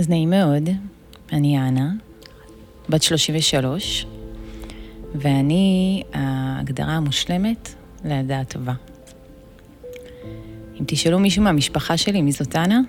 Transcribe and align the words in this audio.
אז 0.00 0.08
נעים 0.08 0.30
מאוד, 0.30 0.68
אני 1.32 1.58
אנה, 1.58 1.92
בת 2.88 3.02
33, 3.02 4.06
ואני 5.14 6.02
ההגדרה 6.12 6.92
המושלמת 6.92 7.74
לילדה 8.04 8.40
הטובה. 8.40 8.72
אם 10.80 10.84
תשאלו 10.86 11.18
מישהו 11.18 11.42
מהמשפחה 11.42 11.96
שלי 11.96 12.22
מי 12.22 12.32
זאת 12.32 12.56
אנה, 12.56 12.80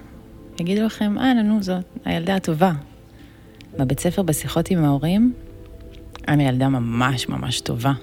יגידו 0.60 0.82
לכם, 0.82 1.20
אנה, 1.20 1.42
נו, 1.44 1.64
זאת 1.64 1.84
הילדה 2.06 2.36
הטובה. 2.36 2.72
בבית 3.80 4.00
ספר 4.00 4.22
בשיחות 4.22 4.72
עם 4.72 4.86
ההורים, 4.86 5.34
אני 6.28 6.48
ילדה 6.48 6.70
ממש 6.70 7.30
ממש 7.30 7.62
טובה. 7.62 7.94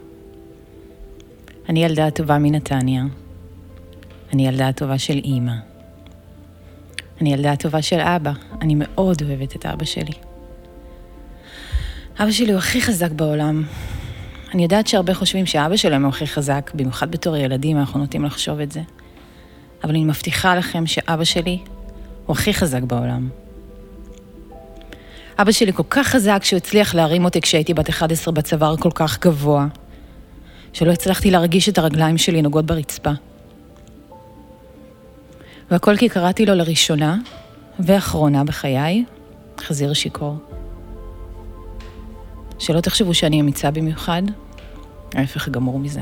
אני 1.68 1.84
ילדה 1.84 2.06
הטובה 2.06 2.38
מנתניה. 2.38 3.04
אני 4.32 4.48
ילדה 4.48 4.68
הטובה 4.68 4.98
של 4.98 5.18
אימא. 5.24 5.67
אני 7.20 7.32
ילדה 7.32 7.52
הטובה 7.52 7.82
של 7.82 8.00
אבא. 8.00 8.32
אני 8.62 8.74
מאוד 8.78 9.22
אוהבת 9.22 9.56
את 9.56 9.66
אבא 9.66 9.84
שלי. 9.84 10.12
אבא 12.20 12.30
שלי 12.30 12.50
הוא 12.50 12.58
הכי 12.58 12.80
חזק 12.80 13.10
בעולם. 13.10 13.64
אני 14.54 14.62
יודעת 14.62 14.86
שהרבה 14.86 15.14
חושבים 15.14 15.46
שאבא 15.46 15.76
שלהם 15.76 16.02
הוא 16.02 16.08
הכי 16.08 16.26
חזק, 16.26 16.70
במיוחד 16.74 17.10
בתור 17.10 17.36
ילדים 17.36 17.78
אנחנו 17.78 18.00
נוטים 18.00 18.24
לחשוב 18.24 18.60
את 18.60 18.72
זה. 18.72 18.80
אבל 19.84 19.90
אני 19.90 20.04
מבטיחה 20.04 20.56
לכם 20.56 20.86
שאבא 20.86 21.24
שלי 21.24 21.58
הוא 22.26 22.36
הכי 22.36 22.54
חזק 22.54 22.82
בעולם. 22.82 23.28
אבא 25.38 25.52
שלי 25.52 25.72
כל 25.72 25.82
כך 25.90 26.06
חזק 26.06 26.40
שהוא 26.44 26.56
הצליח 26.56 26.94
להרים 26.94 27.24
אותי 27.24 27.40
כשהייתי 27.40 27.74
בת 27.74 27.88
11 27.88 28.34
בצוואר 28.34 28.76
כל 28.76 28.90
כך 28.94 29.18
גבוה, 29.18 29.66
שלא 30.72 30.92
הצלחתי 30.92 31.30
להרגיש 31.30 31.68
את 31.68 31.78
הרגליים 31.78 32.18
שלי 32.18 32.42
נוגעות 32.42 32.66
ברצפה. 32.66 33.10
והכל 35.70 35.96
כי 35.96 36.08
קראתי 36.08 36.46
לו 36.46 36.54
לראשונה 36.54 37.18
ואחרונה 37.78 38.44
בחיי, 38.44 39.04
חזיר 39.60 39.92
שיכור. 39.92 40.36
שלא 42.58 42.80
תחשבו 42.80 43.14
שאני 43.14 43.40
אמיצה 43.40 43.70
במיוחד, 43.70 44.22
ההפך 45.14 45.48
גמור 45.48 45.78
מזה. 45.78 46.00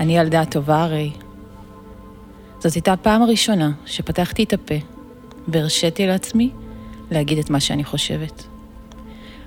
אני 0.00 0.18
ילדה 0.18 0.44
טובה 0.44 0.82
הרי. 0.82 1.10
זאת 2.58 2.74
הייתה 2.74 2.92
הפעם 2.92 3.22
הראשונה 3.22 3.70
שפתחתי 3.86 4.44
את 4.44 4.52
הפה 4.52 4.74
והרשיתי 5.48 6.06
לעצמי 6.06 6.50
להגיד 7.10 7.38
את 7.38 7.50
מה 7.50 7.60
שאני 7.60 7.84
חושבת. 7.84 8.46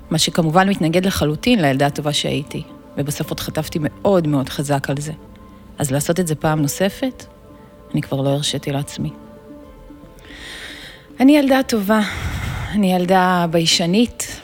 מה 0.09 0.17
שכמובן 0.17 0.69
מתנגד 0.69 1.05
לחלוטין 1.05 1.61
לילדה 1.61 1.85
הטובה 1.85 2.13
שהייתי, 2.13 2.63
ובסוף 2.97 3.29
עוד 3.29 3.39
חטפתי 3.39 3.79
מאוד 3.81 4.27
מאוד 4.27 4.49
חזק 4.49 4.89
על 4.89 4.97
זה. 4.97 5.11
אז 5.77 5.91
לעשות 5.91 6.19
את 6.19 6.27
זה 6.27 6.35
פעם 6.35 6.61
נוספת, 6.61 7.25
אני 7.93 8.01
כבר 8.01 8.21
לא 8.21 8.29
הרשיתי 8.29 8.71
לעצמי. 8.71 9.09
אני 11.19 11.37
ילדה 11.37 11.63
טובה, 11.67 12.01
אני 12.71 12.93
ילדה 12.93 13.45
ביישנית, 13.51 14.41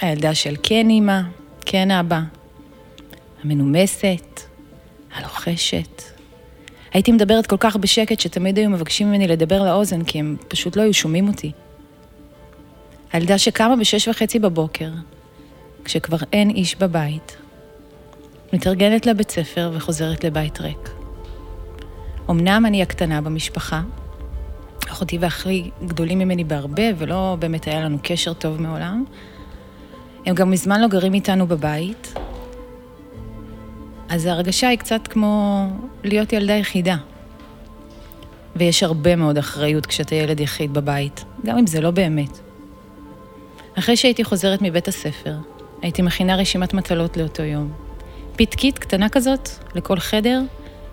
הילדה 0.00 0.34
של 0.34 0.56
כן 0.62 0.90
אימא, 0.90 1.20
כן 1.66 1.90
אבא, 1.90 2.20
המנומסת, 3.44 4.40
הלוחשת. 5.14 6.02
הייתי 6.92 7.12
מדברת 7.12 7.46
כל 7.46 7.56
כך 7.60 7.76
בשקט 7.76 8.20
שתמיד 8.20 8.58
היו 8.58 8.70
מבקשים 8.70 9.08
ממני 9.08 9.28
לדבר 9.28 9.62
לאוזן 9.62 10.04
כי 10.04 10.18
הם 10.18 10.36
פשוט 10.48 10.76
לא 10.76 10.82
היו 10.82 10.94
שומעים 10.94 11.28
אותי. 11.28 11.52
הילדה 13.12 13.38
שקמה 13.38 13.76
בשש 13.76 14.08
וחצי 14.08 14.38
בבוקר, 14.38 14.90
כשכבר 15.84 16.18
אין 16.32 16.50
איש 16.50 16.76
בבית, 16.76 17.36
מתארגנת 18.52 19.06
לבית 19.06 19.30
ספר 19.30 19.70
וחוזרת 19.74 20.24
לבית 20.24 20.60
ריק. 20.60 20.99
אמנם 22.30 22.66
אני 22.66 22.82
הקטנה 22.82 23.20
במשפחה, 23.20 23.82
אחותי 24.88 25.18
ואחי 25.20 25.70
גדולים 25.86 26.18
ממני 26.18 26.44
בהרבה 26.44 26.82
ולא 26.98 27.36
באמת 27.38 27.66
היה 27.66 27.80
לנו 27.80 27.98
קשר 28.02 28.32
טוב 28.32 28.62
מעולם. 28.62 29.04
הם 30.26 30.34
גם 30.34 30.50
מזמן 30.50 30.80
לא 30.80 30.88
גרים 30.88 31.14
איתנו 31.14 31.46
בבית, 31.46 32.14
אז 34.08 34.26
ההרגשה 34.26 34.68
היא 34.68 34.78
קצת 34.78 35.06
כמו 35.06 35.66
להיות 36.04 36.32
ילדה 36.32 36.52
יחידה. 36.52 36.96
ויש 38.56 38.82
הרבה 38.82 39.16
מאוד 39.16 39.38
אחריות 39.38 39.86
כשאתה 39.86 40.14
ילד 40.14 40.40
יחיד 40.40 40.74
בבית, 40.74 41.24
גם 41.46 41.58
אם 41.58 41.66
זה 41.66 41.80
לא 41.80 41.90
באמת. 41.90 42.38
אחרי 43.78 43.96
שהייתי 43.96 44.24
חוזרת 44.24 44.62
מבית 44.62 44.88
הספר, 44.88 45.36
הייתי 45.82 46.02
מכינה 46.02 46.36
רשימת 46.36 46.74
מטלות 46.74 47.16
לאותו 47.16 47.42
יום. 47.42 47.72
פתקית 48.36 48.78
קטנה 48.78 49.08
כזאת, 49.08 49.48
לכל 49.74 49.98
חדר, 49.98 50.40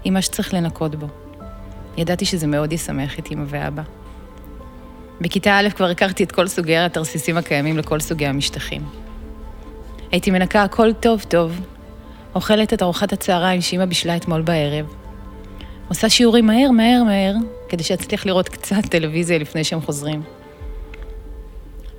עם 0.03 0.13
מה 0.13 0.21
שצריך 0.21 0.53
לנקות 0.53 0.95
בו. 0.95 1.26
ידעתי 1.97 2.25
שזה 2.25 2.47
מאוד 2.47 2.73
ישמח 2.73 3.19
את 3.19 3.31
אמא 3.31 3.43
ואבא. 3.47 3.81
בכיתה 5.21 5.59
א' 5.59 5.69
כבר 5.69 5.89
הכרתי 5.89 6.23
את 6.23 6.31
כל 6.31 6.47
סוגי 6.47 6.77
התרסיסים 6.77 7.37
הקיימים 7.37 7.77
לכל 7.77 7.99
סוגי 7.99 8.25
המשטחים. 8.25 8.81
הייתי 10.11 10.31
מנקה 10.31 10.63
הכל 10.63 10.93
טוב 10.93 11.23
טוב, 11.27 11.61
אוכלת 12.35 12.73
את 12.73 12.81
ארוחת 12.81 13.13
הצהריים 13.13 13.61
שאמא 13.61 13.85
בישלה 13.85 14.15
אתמול 14.15 14.41
בערב, 14.41 14.85
עושה 15.87 16.09
שיעורים 16.09 16.45
מהר 16.45 16.71
מהר 16.71 17.03
מהר, 17.03 17.33
כדי 17.69 17.83
שאצליח 17.83 18.25
לראות 18.25 18.49
קצת 18.49 18.85
טלוויזיה 18.89 19.37
לפני 19.37 19.63
שהם 19.63 19.81
חוזרים. 19.81 20.23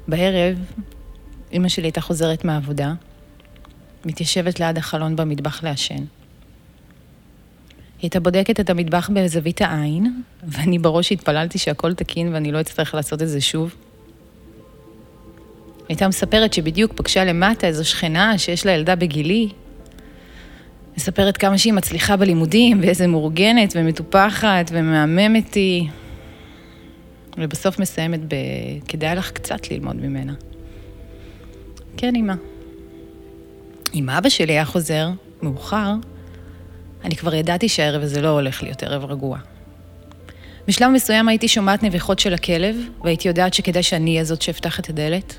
בערב, 0.08 0.58
אמא 1.52 1.68
שלי 1.68 1.86
הייתה 1.86 2.00
חוזרת 2.00 2.44
מהעבודה, 2.44 2.92
מתיישבת 4.04 4.60
ליד 4.60 4.78
החלון 4.78 5.16
במטבח 5.16 5.62
לעשן. 5.62 6.04
היא 7.98 8.02
הייתה 8.02 8.20
בודקת 8.20 8.60
את 8.60 8.70
המטבח 8.70 9.10
בזווית 9.14 9.62
העין, 9.62 10.22
ואני 10.48 10.78
בראש 10.78 11.12
התפללתי 11.12 11.58
שהכל 11.58 11.94
תקין 11.94 12.34
ואני 12.34 12.52
לא 12.52 12.60
אצטרך 12.60 12.94
לעשות 12.94 13.22
את 13.22 13.28
זה 13.28 13.40
שוב. 13.40 13.74
היא 15.78 15.84
הייתה 15.88 16.08
מספרת 16.08 16.52
שבדיוק 16.52 16.92
פגשה 16.92 17.24
למטה 17.24 17.66
איזו 17.66 17.84
שכנה 17.84 18.38
שיש 18.38 18.66
לה 18.66 18.72
ילדה 18.72 18.96
בגילי. 18.96 19.48
מספרת 20.96 21.36
כמה 21.36 21.58
שהיא 21.58 21.72
מצליחה 21.72 22.16
בלימודים, 22.16 22.80
ואיזה 22.80 23.06
מאורגנת 23.06 23.72
ומטופחת 23.76 24.70
ומהממת 24.72 25.54
היא. 25.54 25.88
ובסוף 27.38 27.78
מסיימת 27.78 28.20
ב... 28.28 28.34
כדאי 28.88 29.16
לך 29.16 29.30
קצת 29.30 29.70
ללמוד 29.70 29.96
ממנה. 29.96 30.32
כן, 31.96 32.16
אמא. 32.16 32.34
אם 33.94 34.10
אבא 34.10 34.28
שלי 34.28 34.52
היה 34.52 34.64
חוזר, 34.64 35.08
מאוחר, 35.42 35.94
אני 37.08 37.16
כבר 37.16 37.34
ידעתי 37.34 37.68
שהערב 37.68 38.02
הזה 38.02 38.20
לא 38.20 38.28
הולך 38.28 38.62
להיות 38.62 38.82
ערב 38.82 39.04
רגוע. 39.04 39.38
בשלב 40.66 40.90
מסוים 40.90 41.28
הייתי 41.28 41.48
שומעת 41.48 41.82
נביחות 41.82 42.18
של 42.18 42.34
הכלב, 42.34 42.76
והייתי 43.04 43.28
יודעת 43.28 43.54
שכדאי 43.54 43.82
שאני 43.82 44.10
אהיה 44.10 44.24
זאת 44.24 44.42
שאפתח 44.42 44.80
את 44.80 44.88
הדלת. 44.88 45.38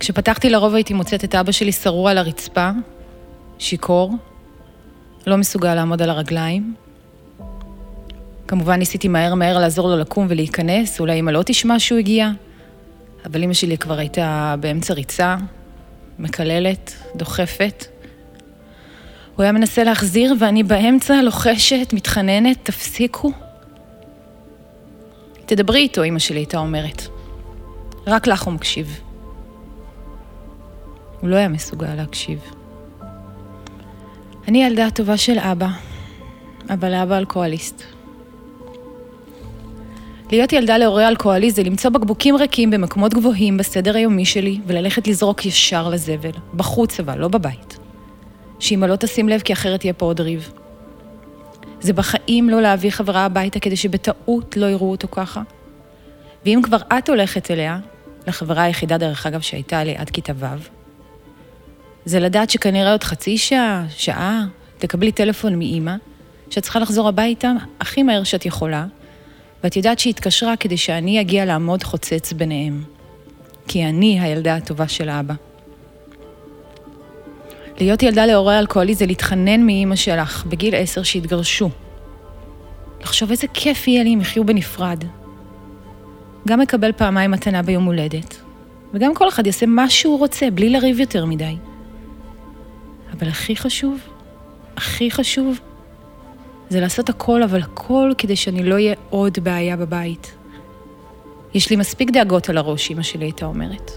כשפתחתי 0.00 0.50
לרוב 0.50 0.74
הייתי 0.74 0.94
מוצאת 0.94 1.24
את 1.24 1.34
אבא 1.34 1.52
שלי 1.52 1.72
שרוע 1.72 2.10
על 2.10 2.18
הרצפה, 2.18 2.70
שיכור, 3.58 4.14
לא 5.26 5.36
מסוגל 5.36 5.74
לעמוד 5.74 6.02
על 6.02 6.10
הרגליים, 6.10 6.74
כמובן 8.48 8.78
ניסיתי 8.78 9.08
מהר 9.08 9.34
מהר 9.34 9.58
לעזור 9.58 9.88
לו 9.88 9.96
לקום 9.96 10.26
ולהיכנס, 10.28 11.00
אולי 11.00 11.20
אמא 11.20 11.30
לא 11.30 11.42
תשמע 11.46 11.78
שהוא 11.78 11.98
הגיע, 11.98 12.30
אבל 13.24 13.42
אמא 13.42 13.54
שלי 13.54 13.78
כבר 13.78 13.98
הייתה 13.98 14.54
באמצע 14.60 14.94
ריצה, 14.94 15.36
מקללת, 16.18 16.92
דוחפת. 17.16 17.97
הוא 19.38 19.42
היה 19.42 19.52
מנסה 19.52 19.84
להחזיר 19.84 20.34
ואני 20.38 20.62
באמצע 20.62 21.22
לוחשת, 21.22 21.92
מתחננת, 21.92 22.58
תפסיקו. 22.62 23.32
תדברי 25.46 25.78
איתו, 25.78 26.04
אמא 26.04 26.18
שלי 26.18 26.38
הייתה 26.38 26.58
אומרת. 26.58 27.02
רק 28.06 28.26
לך 28.26 28.42
הוא 28.42 28.52
מקשיב. 28.52 29.00
הוא 31.20 31.30
לא 31.30 31.36
היה 31.36 31.48
מסוגל 31.48 31.94
להקשיב. 31.94 32.38
אני 34.48 34.64
ילדה 34.64 34.90
טובה 34.90 35.16
של 35.16 35.38
אבא, 35.38 35.68
אבל 36.70 36.94
אבא 36.94 37.18
אלכוהוליסט. 37.18 37.82
להיות 40.30 40.52
ילדה 40.52 40.78
להורה 40.78 41.08
אלכוהולי 41.08 41.50
זה 41.50 41.62
למצוא 41.62 41.90
בקבוקים 41.90 42.36
ריקים 42.36 42.70
במקומות 42.70 43.14
גבוהים 43.14 43.56
בסדר 43.56 43.96
היומי 43.96 44.24
שלי 44.24 44.60
וללכת 44.66 45.08
לזרוק 45.08 45.46
ישר 45.46 45.88
לזבל, 45.88 46.30
בחוץ 46.54 47.00
אבל, 47.00 47.18
לא 47.18 47.28
בבית. 47.28 47.67
שאמא 48.58 48.86
לא 48.86 48.96
תשים 48.96 49.28
לב 49.28 49.40
כי 49.40 49.52
אחרת 49.52 49.84
יהיה 49.84 49.94
פה 49.94 50.06
עוד 50.06 50.20
ריב. 50.20 50.52
זה 51.80 51.92
בחיים 51.92 52.50
לא 52.50 52.62
להביא 52.62 52.90
חברה 52.90 53.24
הביתה 53.24 53.60
כדי 53.60 53.76
שבטעות 53.76 54.56
לא 54.56 54.66
יראו 54.66 54.90
אותו 54.90 55.08
ככה. 55.10 55.42
ואם 56.44 56.60
כבר 56.62 56.78
את 56.98 57.08
הולכת 57.08 57.50
אליה, 57.50 57.78
לחברה 58.26 58.62
היחידה 58.62 58.98
דרך 58.98 59.26
אגב 59.26 59.40
שהייתה 59.40 59.84
לי 59.84 59.96
עד 59.96 60.10
כיתה 60.10 60.32
ו', 60.36 60.46
זה 62.04 62.20
לדעת 62.20 62.50
שכנראה 62.50 62.92
עוד 62.92 63.04
חצי 63.04 63.38
שעה, 63.38 63.84
שעה, 63.90 64.44
תקבלי 64.78 65.12
טלפון 65.12 65.58
מאימא, 65.58 65.94
שאת 66.50 66.62
צריכה 66.62 66.78
לחזור 66.78 67.08
הביתה 67.08 67.52
הכי 67.80 68.02
מהר 68.02 68.24
שאת 68.24 68.46
יכולה, 68.46 68.86
ואת 69.64 69.76
יודעת 69.76 69.98
שהיא 69.98 70.10
התקשרה 70.10 70.56
כדי 70.56 70.76
שאני 70.76 71.20
אגיע 71.20 71.44
לעמוד 71.44 71.82
חוצץ 71.82 72.32
ביניהם. 72.32 72.82
כי 73.68 73.84
אני 73.84 74.20
הילדה 74.20 74.56
הטובה 74.56 74.88
של 74.88 75.08
האבא. 75.08 75.34
להיות 77.80 78.02
ילדה 78.02 78.26
להורה 78.26 78.58
אלכוהולי 78.58 78.94
זה 78.94 79.06
להתחנן 79.06 79.66
מאימא 79.66 79.96
שלך 79.96 80.44
בגיל 80.46 80.74
עשר 80.74 81.02
שהתגרשו. 81.02 81.70
לחשוב 83.00 83.30
איזה 83.30 83.46
כיף 83.54 83.88
יהיה 83.88 84.04
לי 84.04 84.14
אם 84.14 84.20
יחיו 84.20 84.44
בנפרד. 84.44 85.04
גם 86.48 86.60
מקבל 86.60 86.92
פעמיים 86.92 87.30
מתנה 87.30 87.62
ביום 87.62 87.84
הולדת, 87.84 88.40
וגם 88.94 89.14
כל 89.14 89.28
אחד 89.28 89.46
יעשה 89.46 89.66
מה 89.66 89.90
שהוא 89.90 90.18
רוצה, 90.18 90.50
בלי 90.50 90.70
לריב 90.70 91.00
יותר 91.00 91.24
מדי. 91.24 91.56
אבל 93.12 93.28
הכי 93.28 93.56
חשוב, 93.56 93.98
הכי 94.76 95.10
חשוב, 95.10 95.60
זה 96.68 96.80
לעשות 96.80 97.08
הכל, 97.08 97.42
אבל 97.42 97.60
הכל 97.62 98.12
כדי 98.18 98.36
שאני 98.36 98.62
לא 98.62 98.74
אהיה 98.74 98.94
עוד 99.10 99.38
בעיה 99.42 99.76
בבית. 99.76 100.34
יש 101.54 101.70
לי 101.70 101.76
מספיק 101.76 102.10
דאגות 102.10 102.48
על 102.48 102.58
הראש, 102.58 102.90
אמא 102.90 103.02
שלי 103.02 103.24
הייתה 103.24 103.46
אומרת. 103.46 103.90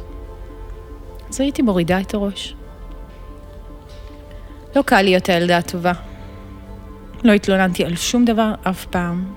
אז 1.29 1.41
הייתי 1.41 1.61
מורידה 1.61 2.01
את 2.01 2.13
הראש. 2.13 2.55
לא 4.75 4.81
קל 4.81 5.01
להיות 5.01 5.29
הילדה 5.29 5.57
הטובה. 5.57 5.91
לא 7.23 7.31
התלוננתי 7.31 7.85
על 7.85 7.95
שום 7.95 8.25
דבר 8.25 8.53
אף 8.63 8.85
פעם. 8.85 9.33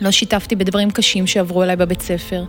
לא 0.00 0.10
שיתפתי 0.10 0.56
בדברים 0.56 0.90
קשים 0.90 1.26
שעברו 1.26 1.62
עליי 1.62 1.76
בבית 1.76 2.02
ספר. 2.02 2.44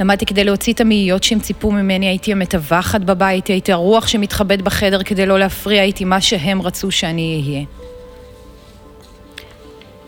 למדתי 0.00 0.26
כדי 0.26 0.44
להוציא 0.44 0.72
את 0.72 0.80
המאיות 0.80 1.22
שהם 1.22 1.40
ציפו 1.40 1.70
ממני, 1.70 2.06
הייתי 2.06 2.32
המטווחת 2.32 3.00
בבית, 3.00 3.46
הייתי 3.46 3.72
הרוח 3.72 4.06
שמתחבאת 4.06 4.62
בחדר 4.62 5.02
כדי 5.02 5.26
לא 5.26 5.38
להפריע, 5.38 5.82
הייתי 5.82 6.04
מה 6.04 6.20
שהם 6.20 6.62
רצו 6.62 6.90
שאני 6.90 7.42
אהיה. 7.42 7.64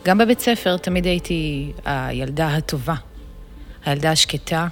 גם 0.05 0.19
בבית 0.19 0.40
ספר 0.40 0.76
תמיד 0.76 1.06
הייתי 1.06 1.72
הילדה 1.84 2.49
הטובה, 2.56 2.94
הילדה 3.84 4.10
השקטה. 4.10 4.66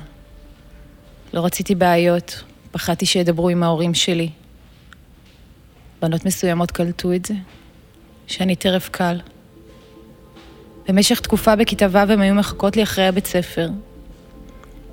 לא 1.33 1.45
רציתי 1.45 1.75
בעיות, 1.75 2.43
פחדתי 2.71 3.07
שידברו 3.07 3.49
עם 3.49 3.63
ההורים 3.63 3.95
שלי. 3.95 4.29
בנות 6.03 6.25
מסוימות 6.25 6.71
קלטו 6.71 7.13
את 7.13 7.25
זה, 7.25 7.35
שאני 8.27 8.57
טרף 8.57 8.89
קל. 8.89 9.21
במשך 10.89 11.21
תקופה 11.21 11.57
בכיתה 11.57 11.87
ו' 11.91 11.99
הן 11.99 12.21
היו 12.21 12.35
מחכות 12.35 12.77
לי 12.77 12.83
אחרי 12.83 13.07
הבית 13.07 13.27
ספר. 13.27 13.69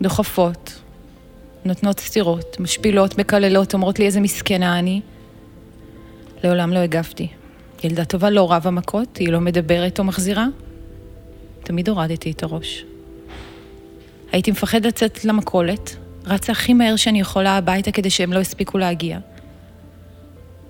דוחפות, 0.02 0.82
נותנות 1.66 2.00
סטירות, 2.00 2.60
משפילות, 2.60 3.18
מקללות, 3.18 3.74
אומרות 3.74 4.00
לי 4.00 4.06
איזה 4.06 4.20
מסכנה 4.20 4.80
אני. 4.80 5.02
לעולם 6.44 6.74
לא 6.74 6.80
הגבתי. 6.80 7.28
ילדה 7.84 8.06
טובה 8.06 8.30
לא 8.30 8.52
רבה 8.52 8.72
מכות, 8.72 9.18
היא 9.18 9.30
לא 9.30 9.42
מדברת 9.42 10.00
או 10.00 10.04
מחזירה. 10.04 10.46
תמיד 11.64 11.90
הורדתי 11.90 12.32
את 12.32 12.44
הראש. 12.44 12.86
הייתי 14.32 14.52
מפחד 14.52 14.86
לצאת 14.86 15.26
למכולת, 15.26 15.96
רצה 16.26 16.52
הכי 16.52 16.74
מהר 16.74 16.96
שאני 16.96 17.20
יכולה 17.20 17.58
הביתה 17.58 17.92
כדי 17.92 18.10
שהם 18.10 18.34
לא 18.34 18.40
הספיקו 18.40 18.78
להגיע. 18.78 19.20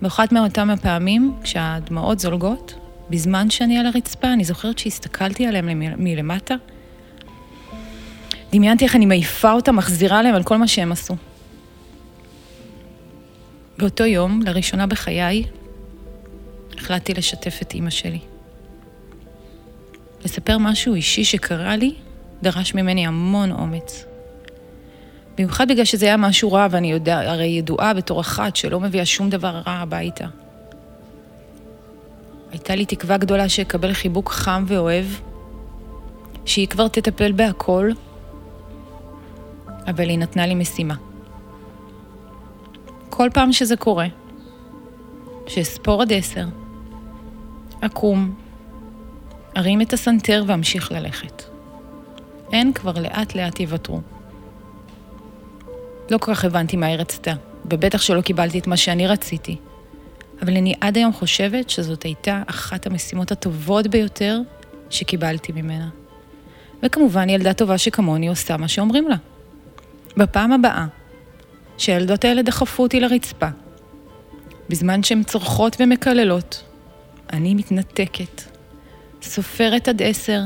באחת 0.04 0.32
מאותם 0.32 0.70
הפעמים, 0.70 1.34
כשהדמעות 1.44 2.20
זולגות, 2.20 2.74
בזמן 3.10 3.50
שאני 3.50 3.78
על 3.78 3.86
הרצפה, 3.86 4.34
אני 4.34 4.44
זוכרת 4.44 4.80
שהסתכלתי 4.80 5.48
עליהם 5.48 5.70
מלמטה. 5.98 6.56
דמיינתי 8.52 8.86
איך 8.86 8.96
אני 8.96 9.06
מעיפה 9.06 9.52
אותם, 9.52 9.76
מחזירה 9.76 10.22
להם 10.22 10.36
על 10.36 10.44
כל 10.44 10.58
מה 10.58 10.68
שהם 10.68 10.92
עשו. 10.92 11.16
באותו 13.78 14.06
יום, 14.06 14.42
לראשונה 14.42 14.88
בחיי, 14.88 15.44
החלטתי 16.78 17.14
לשתף 17.14 17.60
את 17.62 17.74
אימא 17.74 17.90
שלי. 17.90 18.20
לספר 20.26 20.58
משהו 20.58 20.96
אישי 20.96 21.24
שקרה 21.24 21.76
לי, 21.76 21.96
דרש 22.42 22.74
ממני 22.76 23.08
המון 23.08 23.52
אומץ. 23.52 24.06
במיוחד 25.38 25.68
בגלל 25.68 25.86
שזה 25.86 26.06
היה 26.06 26.18
משהו 26.18 26.52
רע, 26.52 26.68
ואני 26.72 26.92
יודע, 26.92 27.32
הרי 27.32 27.46
ידועה 27.46 27.94
בתור 27.94 28.22
אחת 28.22 28.56
שלא 28.56 28.80
מביאה 28.80 29.06
שום 29.06 29.30
דבר 29.30 29.50
רע 29.50 29.72
הביתה. 29.72 30.26
הייתה 32.52 32.76
לי 32.76 32.86
תקווה 32.86 33.18
גדולה 33.18 33.50
שאקבל 33.50 33.94
חיבוק 33.94 34.30
חם 34.30 34.64
ואוהב, 34.68 35.06
שהיא 36.46 36.68
כבר 36.68 36.88
תטפל 36.88 37.32
בהכל, 37.32 37.90
אבל 39.88 40.10
היא 40.10 40.20
נתנה 40.20 40.46
לי 40.48 40.56
משימה. 40.56 40.96
כל 43.10 43.30
פעם 43.34 43.54
שזה 43.54 43.76
קורה, 43.76 44.08
שאספור 45.48 46.02
עד 46.02 46.14
עשר, 46.14 46.46
אקום, 47.82 48.36
ארים 49.58 49.82
את 49.82 49.94
הסנטר 49.94 50.44
ואמשיך 50.48 50.92
ללכת. 50.92 51.44
הן 52.52 52.74
כבר 52.74 52.94
לאט 53.02 53.36
לאט 53.36 53.60
יוותרו. 53.60 54.02
לא 56.12 56.18
כל 56.18 56.36
כך 56.36 56.46
הבנתי 56.46 56.78
מה 56.78 56.86
היא 56.86 56.98
רצתה, 56.98 57.34
ובטח 57.66 58.02
שלא 58.02 58.22
קיבלתי 58.22 58.60
את 58.60 58.68
מה 58.68 58.78
שאני 58.78 59.08
רציתי. 59.08 59.58
אבל 60.42 60.58
אני 60.58 60.74
עד 60.82 60.98
היום 60.98 61.14
חושבת 61.14 61.70
שזאת 61.70 62.04
הייתה 62.04 62.44
אחת 62.48 62.88
המשימות 62.88 63.32
הטובות 63.32 63.88
ביותר 63.88 64.40
שקיבלתי 64.90 65.52
ממנה. 65.52 65.90
וכמובן, 66.84 67.30
ילדה 67.30 67.54
טובה 67.54 67.78
שכמוני 67.78 68.28
עושה 68.28 68.58
מה 68.58 68.68
שאומרים 68.68 69.08
לה. 69.08 69.16
בפעם 70.18 70.52
הבאה, 70.52 70.86
שהילדות 71.78 72.26
האלה 72.26 72.42
דחפו 72.42 72.84
אותי 72.84 73.00
לרצפה, 73.00 73.48
בזמן 74.70 75.04
שהן 75.04 75.24
צורחות 75.24 75.78
ומקללות, 75.80 76.64
אני 77.34 77.56
מתנתקת, 77.56 78.42
סופרת 79.22 79.88
עד 79.88 80.02
עשר, 80.02 80.42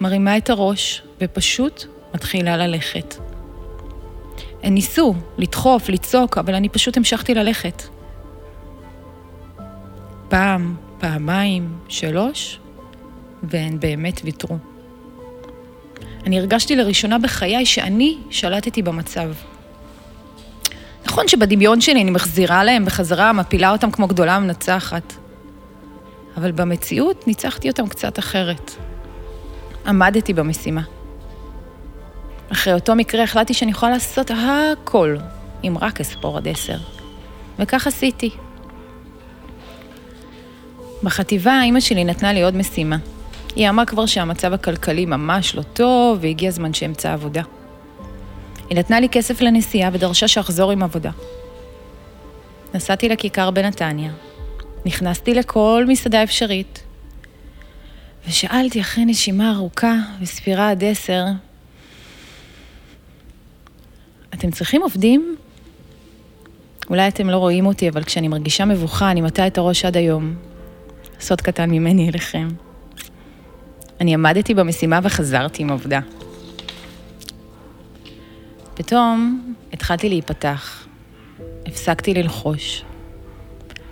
מרימה 0.00 0.36
את 0.36 0.50
הראש 0.50 1.02
ופשוט 1.20 1.84
מתחילה 2.14 2.56
ללכת. 2.56 3.14
הן 4.64 4.74
ניסו 4.74 5.14
לדחוף, 5.38 5.88
לצעוק, 5.88 6.38
אבל 6.38 6.54
אני 6.54 6.68
פשוט 6.68 6.96
המשכתי 6.96 7.34
ללכת. 7.34 7.82
פעם, 10.28 10.74
פעמיים, 10.98 11.78
שלוש, 11.88 12.58
והן 13.42 13.80
באמת 13.80 14.20
ויתרו. 14.24 14.56
אני 16.26 16.38
הרגשתי 16.38 16.76
לראשונה 16.76 17.18
בחיי 17.18 17.66
שאני 17.66 18.18
שלטתי 18.30 18.82
במצב. 18.82 19.32
נכון 21.06 21.28
שבדמיון 21.28 21.80
שלי 21.80 22.02
אני 22.02 22.10
מחזירה 22.10 22.64
להם 22.64 22.84
בחזרה, 22.84 23.32
מפילה 23.32 23.70
אותם 23.70 23.90
כמו 23.90 24.06
גדולה 24.06 24.38
מנצחת. 24.38 25.14
אבל 26.36 26.52
במציאות 26.52 27.26
ניצחתי 27.26 27.68
אותם 27.68 27.86
קצת 27.86 28.18
אחרת. 28.18 28.70
עמדתי 29.86 30.32
במשימה. 30.32 30.93
אחרי 32.54 32.72
אותו 32.72 32.94
מקרה 32.94 33.22
החלטתי 33.22 33.54
שאני 33.54 33.70
יכולה 33.70 33.92
לעשות 33.92 34.30
הכל, 34.30 35.16
אם 35.64 35.74
רק 35.80 36.00
אספור 36.00 36.36
עד 36.36 36.48
עשר. 36.48 36.76
וכך 37.58 37.86
עשיתי. 37.86 38.30
בחטיבה 41.02 41.60
אימא 41.62 41.80
שלי 41.80 42.04
נתנה 42.04 42.32
לי 42.32 42.42
עוד 42.42 42.56
משימה. 42.56 42.96
היא 43.56 43.68
אמרה 43.68 43.86
כבר 43.86 44.06
שהמצב 44.06 44.52
הכלכלי 44.52 45.06
ממש 45.06 45.54
לא 45.54 45.62
טוב, 45.62 46.18
והגיע 46.20 46.48
הזמן 46.48 46.74
שאמצא 46.74 47.12
עבודה. 47.12 47.42
היא 48.70 48.78
נתנה 48.78 49.00
לי 49.00 49.08
כסף 49.08 49.40
לנסיעה 49.40 49.90
ודרשה 49.92 50.28
שאחזור 50.28 50.70
עם 50.70 50.82
עבודה. 50.82 51.10
נסעתי 52.74 53.08
לכיכר 53.08 53.50
בנתניה, 53.50 54.12
נכנסתי 54.86 55.34
לכל 55.34 55.84
מסעדה 55.88 56.22
אפשרית, 56.22 56.82
ושאלתי 58.28 58.80
אחרי 58.80 59.04
נשימה 59.04 59.52
ארוכה 59.52 59.94
וספירה 60.20 60.70
עד 60.70 60.84
עשר, 60.84 61.24
אתם 64.34 64.50
צריכים 64.50 64.82
עובדים? 64.82 65.36
אולי 66.90 67.08
אתם 67.08 67.30
לא 67.30 67.36
רואים 67.36 67.66
אותי, 67.66 67.88
אבל 67.88 68.04
כשאני 68.04 68.28
מרגישה 68.28 68.64
מבוכה, 68.64 69.10
אני 69.10 69.20
מטה 69.20 69.46
את 69.46 69.58
הראש 69.58 69.84
עד 69.84 69.96
היום. 69.96 70.34
סוד 71.20 71.40
קטן 71.40 71.70
ממני 71.70 72.08
אליכם. 72.08 72.48
אני 74.00 74.14
עמדתי 74.14 74.54
במשימה 74.54 75.00
וחזרתי 75.02 75.62
עם 75.62 75.70
עובדה. 75.70 76.00
פתאום 78.74 79.42
התחלתי 79.72 80.08
להיפתח. 80.08 80.86
הפסקתי 81.66 82.14
ללחוש. 82.14 82.84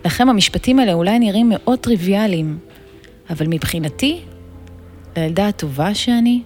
לכם 0.05 0.29
המשפטים 0.29 0.79
האלה 0.79 0.93
אולי 0.93 1.19
נראים 1.19 1.49
מאוד 1.55 1.79
טריוויאליים, 1.79 2.59
אבל 3.31 3.47
מבחינתי, 3.47 4.21
לילדה 5.17 5.49
הטובה 5.49 5.95
שאני, 5.95 6.43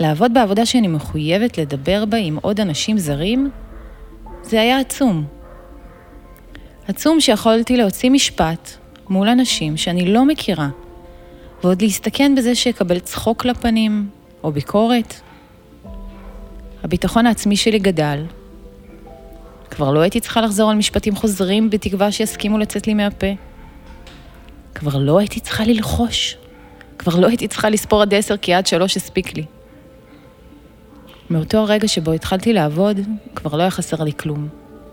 לעבוד 0.00 0.34
בעבודה 0.34 0.66
שאני 0.66 0.88
מחויבת 0.88 1.58
לדבר 1.58 2.04
בה 2.04 2.16
עם 2.16 2.38
עוד 2.42 2.60
אנשים 2.60 2.98
זרים, 2.98 3.50
זה 4.42 4.60
היה 4.60 4.80
עצום. 4.80 5.24
עצום 6.88 7.20
שיכולתי 7.20 7.76
להוציא 7.76 8.10
משפט 8.10 8.70
מול 9.08 9.28
אנשים 9.28 9.76
שאני 9.76 10.12
לא 10.12 10.24
מכירה, 10.24 10.68
ועוד 11.62 11.82
להסתכן 11.82 12.34
בזה 12.34 12.54
שאקבל 12.54 12.98
צחוק 12.98 13.44
לפנים, 13.44 14.08
או 14.44 14.52
ביקורת. 14.52 15.14
הביטחון 16.82 17.26
העצמי 17.26 17.56
שלי 17.56 17.78
גדל. 17.78 18.24
כבר 19.70 19.90
לא 19.90 20.00
הייתי 20.00 20.20
צריכה 20.20 20.40
לחזור 20.40 20.70
על 20.70 20.76
משפטים 20.76 21.16
חוזרים 21.16 21.70
בתקווה 21.70 22.12
שיסכימו 22.12 22.58
לצאת 22.58 22.86
לי 22.86 22.94
מהפה. 22.94 23.26
כבר 24.74 24.98
לא 24.98 25.18
הייתי 25.18 25.40
צריכה 25.40 25.64
ללחוש. 25.64 26.36
כבר 26.98 27.20
לא 27.20 27.26
הייתי 27.26 27.48
צריכה 27.48 27.70
לספור 27.70 28.02
עד 28.02 28.14
עשר 28.14 28.36
כי 28.36 28.54
עד 28.54 28.66
שלוש 28.66 28.96
הספיק 28.96 29.36
לי. 29.36 29.44
מאותו 31.30 31.58
הרגע 31.58 31.88
שבו 31.88 32.12
התחלתי 32.12 32.52
לעבוד, 32.52 33.00
כבר 33.34 33.56
לא 33.56 33.62
היה 33.62 33.70
חסר 33.70 34.04
לי 34.04 34.12
כלום. 34.16 34.48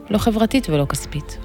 לא 0.09 0.17
חברתית 0.17 0.69
ולא 0.69 0.85
כספית. 0.85 1.37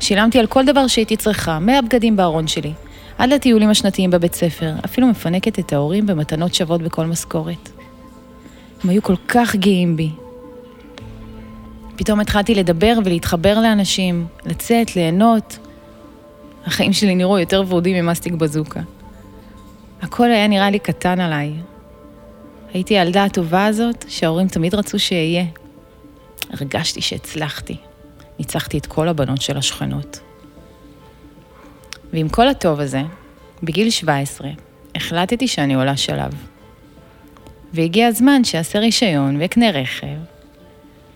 שילמתי 0.00 0.38
על 0.38 0.46
כל 0.46 0.64
דבר 0.64 0.86
שהייתי 0.86 1.16
צריכה, 1.16 1.58
מהבגדים 1.58 2.16
בארון 2.16 2.46
שלי, 2.46 2.72
עד 3.18 3.32
לטיולים 3.32 3.70
השנתיים 3.70 4.10
בבית 4.10 4.34
ספר, 4.34 4.72
אפילו 4.84 5.06
מפנקת 5.06 5.58
את 5.58 5.72
ההורים 5.72 6.06
במתנות 6.06 6.54
שוות 6.54 6.82
בכל 6.82 7.06
משכורת. 7.06 7.70
הם 8.84 8.90
היו 8.90 9.02
כל 9.02 9.16
כך 9.28 9.56
גאים 9.56 9.96
בי. 9.96 10.10
פתאום 11.96 12.20
התחלתי 12.20 12.54
לדבר 12.54 12.98
ולהתחבר 13.04 13.60
לאנשים, 13.60 14.26
לצאת, 14.44 14.96
ליהנות. 14.96 15.58
החיים 16.66 16.92
שלי 16.92 17.14
נראו 17.14 17.38
יותר 17.38 17.64
ורודים 17.68 18.04
ממסטיק 18.04 18.32
בזוקה. 18.32 18.80
הכל 20.02 20.30
היה 20.30 20.48
נראה 20.48 20.70
לי 20.70 20.78
קטן 20.78 21.20
עליי. 21.20 21.52
הייתי 22.72 22.98
הילדה 22.98 23.24
הטובה 23.24 23.66
הזאת 23.66 24.04
שההורים 24.08 24.48
תמיד 24.48 24.74
רצו 24.74 24.98
שאהיה. 24.98 25.44
הרגשתי 26.50 27.00
שהצלחתי. 27.00 27.76
ניצחתי 28.38 28.78
את 28.78 28.86
כל 28.86 29.08
הבנות 29.08 29.42
של 29.42 29.56
השכנות. 29.56 30.20
ועם 32.12 32.28
כל 32.28 32.48
הטוב 32.48 32.80
הזה, 32.80 33.02
בגיל 33.62 33.90
17, 33.90 34.50
החלטתי 34.94 35.48
שאני 35.48 35.74
עולה 35.74 35.96
שלב. 35.96 36.34
והגיע 37.74 38.06
הזמן 38.06 38.44
שאעשה 38.44 38.78
רישיון 38.78 39.40
ואקנה 39.40 39.70
רכב. 39.70 40.06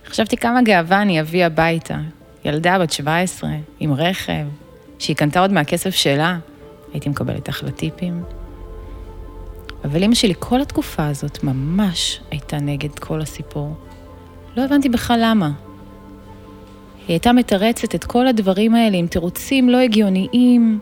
חשבתי 0.06 0.36
כמה 0.36 0.62
גאווה 0.62 1.02
אני 1.02 1.20
אביא 1.20 1.46
הביתה. 1.46 1.98
ילדה 2.44 2.78
בת 2.78 2.92
17, 2.92 3.50
עם 3.80 3.94
רכב, 3.94 4.46
שהיא 4.98 5.16
קנתה 5.16 5.40
עוד 5.40 5.52
מהכסף 5.52 5.94
שלה, 5.94 6.38
הייתי 6.92 7.08
מקבלת 7.08 7.48
אחלה 7.48 7.70
טיפים. 7.70 8.22
אבל 9.86 10.04
אמא 10.04 10.14
שלי 10.14 10.34
כל 10.38 10.60
התקופה 10.60 11.06
הזאת 11.06 11.44
ממש 11.44 12.20
הייתה 12.30 12.56
נגד 12.58 12.98
כל 12.98 13.20
הסיפור. 13.20 13.74
לא 14.56 14.64
הבנתי 14.64 14.88
בכלל 14.88 15.20
למה. 15.22 15.50
היא 16.98 17.14
הייתה 17.14 17.32
מתרצת 17.32 17.94
את 17.94 18.04
כל 18.04 18.26
הדברים 18.26 18.74
האלה 18.74 18.96
עם 18.96 19.06
תירוצים 19.06 19.68
לא 19.68 19.76
הגיוניים, 19.76 20.78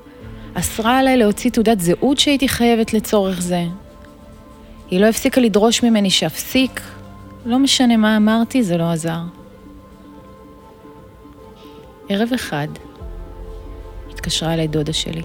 אסרה 0.54 0.98
עליי 0.98 1.16
להוציא 1.16 1.50
תעודת 1.50 1.80
זהות 1.80 2.18
שהייתי 2.18 2.48
חייבת 2.48 2.92
לצורך 2.94 3.40
זה. 3.40 3.64
היא 4.90 5.00
לא 5.00 5.06
הפסיקה 5.06 5.40
לדרוש 5.40 5.82
ממני 5.82 6.10
שאפסיק, 6.10 6.80
לא 7.46 7.58
משנה 7.58 7.96
מה 7.96 8.16
אמרתי, 8.16 8.62
זה 8.62 8.76
לא 8.76 8.90
עזר. 8.92 9.20
ערב 12.08 12.28
אחד 12.34 12.68
התקשרה 14.10 14.54
אליי 14.54 14.68
דודה 14.68 14.92
שלי, 14.92 15.22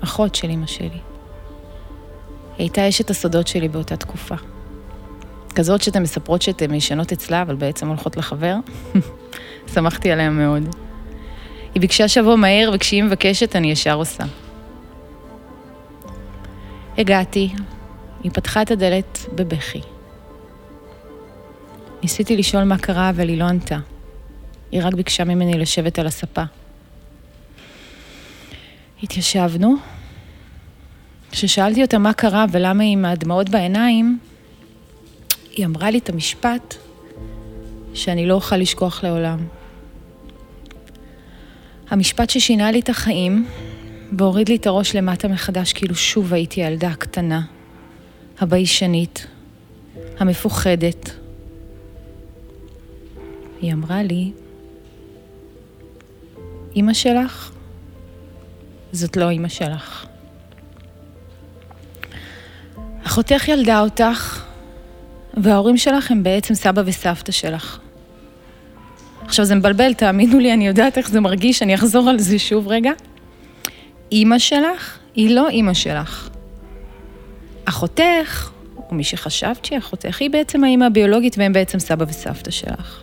אחות 0.00 0.34
של 0.34 0.50
אמא 0.50 0.66
שלי. 0.66 1.07
הייתה 2.58 2.88
אשת 2.88 3.10
הסודות 3.10 3.48
שלי 3.48 3.68
באותה 3.68 3.96
תקופה. 3.96 4.34
כזאת 5.54 5.82
שאתן 5.82 6.02
מספרות 6.02 6.42
שאתן 6.42 6.74
ישנות 6.74 7.12
אצלה, 7.12 7.42
אבל 7.42 7.54
בעצם 7.54 7.88
הולכות 7.88 8.16
לחבר. 8.16 8.54
שמחתי 9.74 10.12
עליה 10.12 10.30
מאוד. 10.30 10.62
היא 11.74 11.80
ביקשה 11.80 12.08
שבוע 12.08 12.36
מהר, 12.36 12.70
וכשהיא 12.74 13.02
מבקשת 13.02 13.56
אני 13.56 13.70
ישר 13.70 13.94
עושה. 13.94 14.24
הגעתי, 16.98 17.48
היא 18.22 18.30
פתחה 18.34 18.62
את 18.62 18.70
הדלת 18.70 19.18
בבכי. 19.34 19.80
ניסיתי 22.02 22.36
לשאול 22.36 22.64
מה 22.64 22.78
קרה, 22.78 23.10
אבל 23.10 23.28
היא 23.28 23.38
לא 23.38 23.44
ענתה. 23.44 23.78
היא 24.72 24.80
רק 24.84 24.94
ביקשה 24.94 25.24
ממני 25.24 25.58
לשבת 25.58 25.98
על 25.98 26.06
הספה. 26.06 26.42
התיישבנו. 29.02 29.76
כששאלתי 31.30 31.82
אותה 31.82 31.98
מה 31.98 32.12
קרה 32.12 32.44
ולמה 32.50 32.82
היא 32.82 32.92
עם 32.92 33.04
הדמעות 33.04 33.48
בעיניים, 33.48 34.18
היא 35.56 35.66
אמרה 35.66 35.90
לי 35.90 35.98
את 35.98 36.08
המשפט 36.08 36.74
שאני 37.94 38.26
לא 38.26 38.34
אוכל 38.34 38.56
לשכוח 38.56 39.04
לעולם. 39.04 39.38
המשפט 41.90 42.30
ששינה 42.30 42.70
לי 42.70 42.80
את 42.80 42.88
החיים 42.88 43.46
והוריד 44.18 44.48
לי 44.48 44.56
את 44.56 44.66
הראש 44.66 44.96
למטה 44.96 45.28
מחדש, 45.28 45.72
כאילו 45.72 45.94
שוב 45.94 46.34
הייתי 46.34 46.60
ילדה 46.60 46.88
הקטנה, 46.88 47.42
הביישנית, 48.38 49.26
המפוחדת. 50.18 51.10
היא 53.60 53.72
אמרה 53.72 54.02
לי, 54.02 54.32
אמא 56.76 56.92
שלך, 56.92 57.50
זאת 58.92 59.16
לא 59.16 59.32
אמא 59.32 59.48
שלך. 59.48 60.07
אחותך 63.08 63.48
ילדה 63.48 63.80
אותך, 63.80 64.44
וההורים 65.34 65.76
שלך 65.76 66.10
הם 66.10 66.22
בעצם 66.22 66.54
סבא 66.54 66.82
וסבתא 66.86 67.32
שלך. 67.32 67.78
עכשיו 69.24 69.44
זה 69.44 69.54
מבלבל, 69.54 69.94
תאמינו 69.94 70.38
לי, 70.38 70.52
אני 70.52 70.66
יודעת 70.66 70.98
איך 70.98 71.10
זה 71.10 71.20
מרגיש, 71.20 71.62
אני 71.62 71.74
אחזור 71.74 72.08
על 72.08 72.18
זה 72.18 72.38
שוב 72.38 72.68
רגע. 72.68 72.92
אימא 74.12 74.38
שלך 74.38 74.98
היא 75.14 75.34
לא 75.34 75.48
אימא 75.48 75.74
שלך. 75.74 76.28
אחותך, 77.64 78.50
או 78.76 78.94
מי 78.94 79.04
שחשבת 79.04 79.64
שהיא 79.64 79.78
אחותך, 79.78 80.20
היא 80.20 80.30
בעצם 80.30 80.64
האימא 80.64 80.84
הביולוגית 80.84 81.38
והם 81.38 81.52
בעצם 81.52 81.78
סבא 81.78 82.04
וסבתא 82.08 82.50
שלך. 82.50 83.02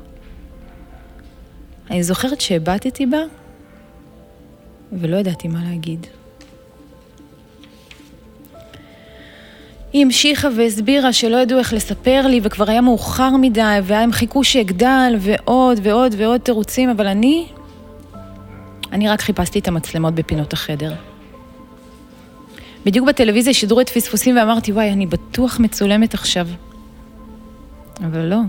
אני 1.90 2.04
זוכרת 2.04 2.42
שהבטתי 2.42 3.06
בה, 3.06 3.20
ולא 4.92 5.18
ידעתי 5.18 5.48
מה 5.48 5.60
להגיד. 5.70 6.08
היא 9.96 10.06
המשיכה 10.06 10.48
והסבירה 10.58 11.14
שלא 11.14 11.38
ידעו 11.38 11.60
איך 11.60 11.74
לספר 11.74 12.28
לי, 12.28 12.40
וכבר 12.44 12.70
היה 12.70 12.82
מאוחר 12.82 13.36
מדי, 13.38 13.80
והם 13.84 14.12
חיכו 14.12 14.44
שאגדל, 14.44 15.16
ועוד 15.20 15.80
ועוד 15.84 16.16
ועוד 16.18 16.42
תירוצים, 16.42 16.90
אבל 16.90 17.08
אני... 17.08 17.48
אני 18.92 19.10
רק 19.10 19.22
חיפשתי 19.22 19.60
את 19.60 19.68
המצלמות 19.68 20.16
בפינות 20.16 20.54
החדר. 20.54 20.94
בדיוק 22.86 23.08
בטלוויזיה 23.08 23.54
שידרו 23.54 23.82
את 23.82 23.90
פספוסים 23.90 24.38
ואמרתי, 24.38 24.72
וואי, 24.72 24.92
אני 24.92 25.06
בטוח 25.06 25.60
מצולמת 25.60 26.14
עכשיו. 26.14 26.48
אבל 28.00 28.22
לא, 28.22 28.40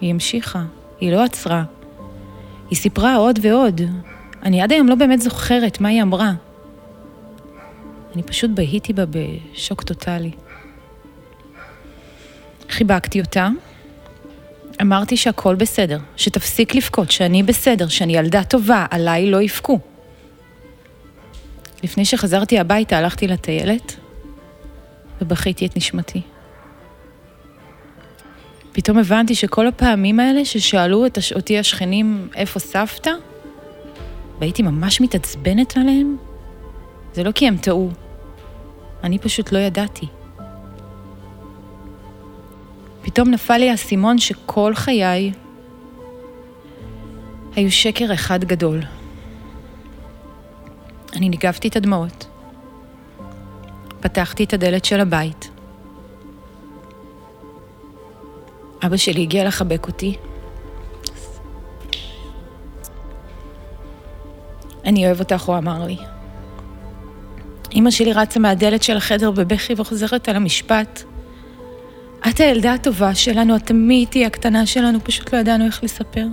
היא 0.00 0.10
המשיכה, 0.10 0.62
היא 1.00 1.12
לא 1.12 1.24
עצרה. 1.24 1.64
היא 2.70 2.78
סיפרה 2.78 3.16
עוד 3.16 3.38
ועוד. 3.42 3.80
אני 4.42 4.62
עד 4.62 4.72
היום 4.72 4.88
לא 4.88 4.94
באמת 4.94 5.20
זוכרת 5.20 5.80
מה 5.80 5.88
היא 5.88 6.02
אמרה. 6.02 6.32
אני 8.14 8.22
פשוט 8.22 8.50
בהיתי 8.54 8.92
בה 8.92 9.04
בשוק 9.06 9.82
טוטאלי. 9.82 10.30
חיבקתי 12.70 13.20
אותה, 13.20 13.48
אמרתי 14.82 15.16
שהכל 15.16 15.54
בסדר, 15.54 15.98
שתפסיק 16.16 16.74
לבכות, 16.74 17.10
שאני 17.10 17.42
בסדר, 17.42 17.88
שאני 17.88 18.16
ילדה 18.16 18.44
טובה, 18.44 18.86
עליי 18.90 19.30
לא 19.30 19.42
יבכו. 19.42 19.78
לפני 21.82 22.04
שחזרתי 22.04 22.58
הביתה 22.58 22.98
הלכתי 22.98 23.26
לטיילת 23.26 23.96
ובכיתי 25.20 25.66
את 25.66 25.76
נשמתי. 25.76 26.20
פתאום 28.72 28.98
הבנתי 28.98 29.34
שכל 29.34 29.66
הפעמים 29.66 30.20
האלה 30.20 30.44
ששאלו 30.44 31.06
את 31.06 31.18
אותי 31.34 31.58
השכנים 31.58 32.28
איפה 32.34 32.58
סבתא, 32.58 33.10
והייתי 34.38 34.62
ממש 34.62 35.00
מתעצבנת 35.00 35.76
עליהם, 35.76 36.16
זה 37.12 37.22
לא 37.22 37.32
כי 37.32 37.48
הם 37.48 37.56
טעו, 37.56 37.90
אני 39.04 39.18
פשוט 39.18 39.52
לא 39.52 39.58
ידעתי. 39.58 40.06
פתאום 43.02 43.30
נפל 43.30 43.56
לי 43.56 43.70
האסימון 43.70 44.18
שכל 44.18 44.74
חיי 44.74 45.32
היו 47.56 47.72
שקר 47.72 48.14
אחד 48.14 48.44
גדול. 48.44 48.80
אני 51.12 51.28
ניגבתי 51.28 51.68
את 51.68 51.76
הדמעות, 51.76 52.26
פתחתי 54.00 54.44
את 54.44 54.52
הדלת 54.52 54.84
של 54.84 55.00
הבית. 55.00 55.50
אבא 58.86 58.96
שלי 58.96 59.22
הגיע 59.22 59.44
לחבק 59.44 59.86
אותי. 59.86 60.16
אני 64.84 65.06
אוהב 65.06 65.20
אותך, 65.20 65.42
הוא 65.42 65.58
אמר 65.58 65.84
לי. 65.84 65.96
אמא 67.74 67.90
שלי 67.90 68.12
רצה 68.12 68.40
מהדלת 68.40 68.82
של 68.82 68.96
החדר 68.96 69.30
בבכי 69.30 69.74
וחוזרת 69.76 70.28
על 70.28 70.36
המשפט. 70.36 71.02
את 72.28 72.40
הילדה 72.40 72.74
הטובה 72.74 73.14
שלנו, 73.14 73.56
את 73.56 73.66
תמיד 73.66 74.08
תהיי 74.08 74.26
הקטנה 74.26 74.66
שלנו, 74.66 74.98
פשוט 75.04 75.34
לא 75.34 75.38
ידענו 75.38 75.66
איך 75.66 75.84
לספר. 75.84 76.26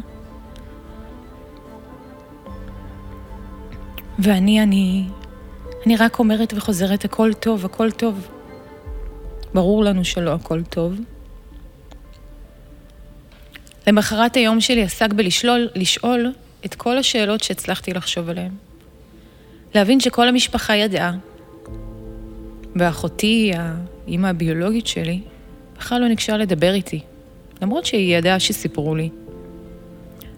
ואני, 4.20 4.64
אני, 4.64 5.06
אני 5.86 5.96
רק 5.96 6.20
אומרת 6.20 6.54
וחוזרת, 6.58 7.06
הכל 7.06 7.34
טוב, 7.34 7.66
הכל 7.66 7.92
טוב. 7.92 8.28
ברור 9.54 9.84
לנו 9.84 10.06
שלא 10.06 10.34
הכל 10.34 10.64
טוב. 10.64 11.00
למחרת 13.88 14.36
היום 14.36 14.62
שלי 14.62 14.84
עסק 14.84 15.14
בלשלול, 15.14 15.68
לשאול 15.76 16.34
את 16.66 16.76
כל 16.76 16.98
השאלות 16.98 17.44
שהצלחתי 17.44 17.94
לחשוב 17.94 18.30
עליהן. 18.30 18.52
להבין 19.76 20.00
שכל 20.00 20.28
המשפחה 20.28 20.76
ידעה, 20.76 21.12
ואחותי, 22.76 23.52
האימא 23.56 24.28
הביולוגית 24.28 24.88
שלי, 24.88 25.22
בכלל 25.80 26.02
לא 26.02 26.08
ניגשה 26.08 26.38
לדבר 26.38 26.74
איתי, 26.74 27.00
למרות 27.62 27.86
שהיא 27.86 28.18
ידעה 28.18 28.40
שסיפרו 28.40 28.96
לי. 28.96 29.10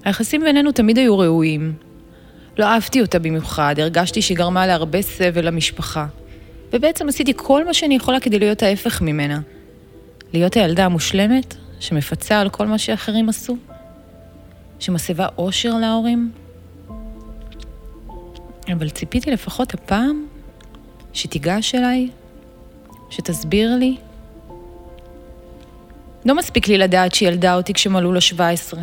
היחסים 0.03 0.41
בינינו 0.41 0.72
תמיד 0.72 0.98
היו 0.98 1.19
ראויים. 1.19 1.74
לא 2.58 2.65
אהבתי 2.65 3.01
אותה 3.01 3.19
במיוחד, 3.19 3.75
הרגשתי 3.77 4.22
שהיא 4.22 4.38
גרמה 4.38 4.67
להרבה 4.67 5.01
סבל 5.01 5.46
למשפחה. 5.48 6.05
ובעצם 6.74 7.10
עשיתי 7.10 7.34
כל 7.36 7.65
מה 7.65 7.74
שאני 7.74 7.96
יכולה 7.96 8.19
כדי 8.19 8.39
להיות 8.39 8.63
ההפך 8.63 9.01
ממנה. 9.01 9.39
להיות 10.34 10.53
הילדה 10.53 10.86
המושלמת 10.86 11.55
שמפצה 11.79 12.39
על 12.39 12.50
כל 12.50 12.67
מה 12.67 12.77
שאחרים 12.77 13.29
עשו? 13.29 13.58
שמסבה 14.79 15.27
אושר 15.38 15.77
להורים? 15.77 16.31
אבל 18.74 18.89
ציפיתי 18.89 19.31
לפחות 19.31 19.74
הפעם 19.74 20.25
שתיגש 21.13 21.75
אליי, 21.75 22.10
שתסביר 23.10 23.75
לי. 23.75 23.98
לא 26.26 26.36
מספיק 26.36 26.68
לי 26.68 26.78
לדעת 26.78 27.16
שהיא 27.16 27.30
ילדה 27.30 27.56
אותי 27.56 27.74
כשמלאו 27.74 28.12
לו 28.12 28.22
17. 28.22 28.80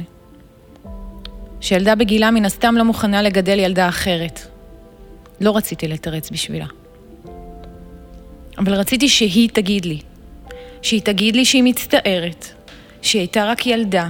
שילדה 1.61 1.95
בגילה 1.95 2.31
מן 2.31 2.45
הסתם 2.45 2.75
לא 2.77 2.85
מוכנה 2.85 3.23
לגדל 3.23 3.59
ילדה 3.59 3.89
אחרת. 3.89 4.41
לא 5.41 5.57
רציתי 5.57 5.89
לתרץ 5.89 6.31
בשבילה. 6.31 6.67
אבל 8.59 8.75
רציתי 8.75 9.09
שהיא 9.09 9.49
תגיד 9.53 9.85
לי. 9.85 10.01
שהיא 10.83 11.03
תגיד 11.03 11.37
לי 11.37 11.45
שהיא 11.45 11.63
מצטערת, 11.63 12.47
שהיא 13.03 13.21
הייתה 13.21 13.45
רק 13.45 13.67
ילדה, 13.67 14.09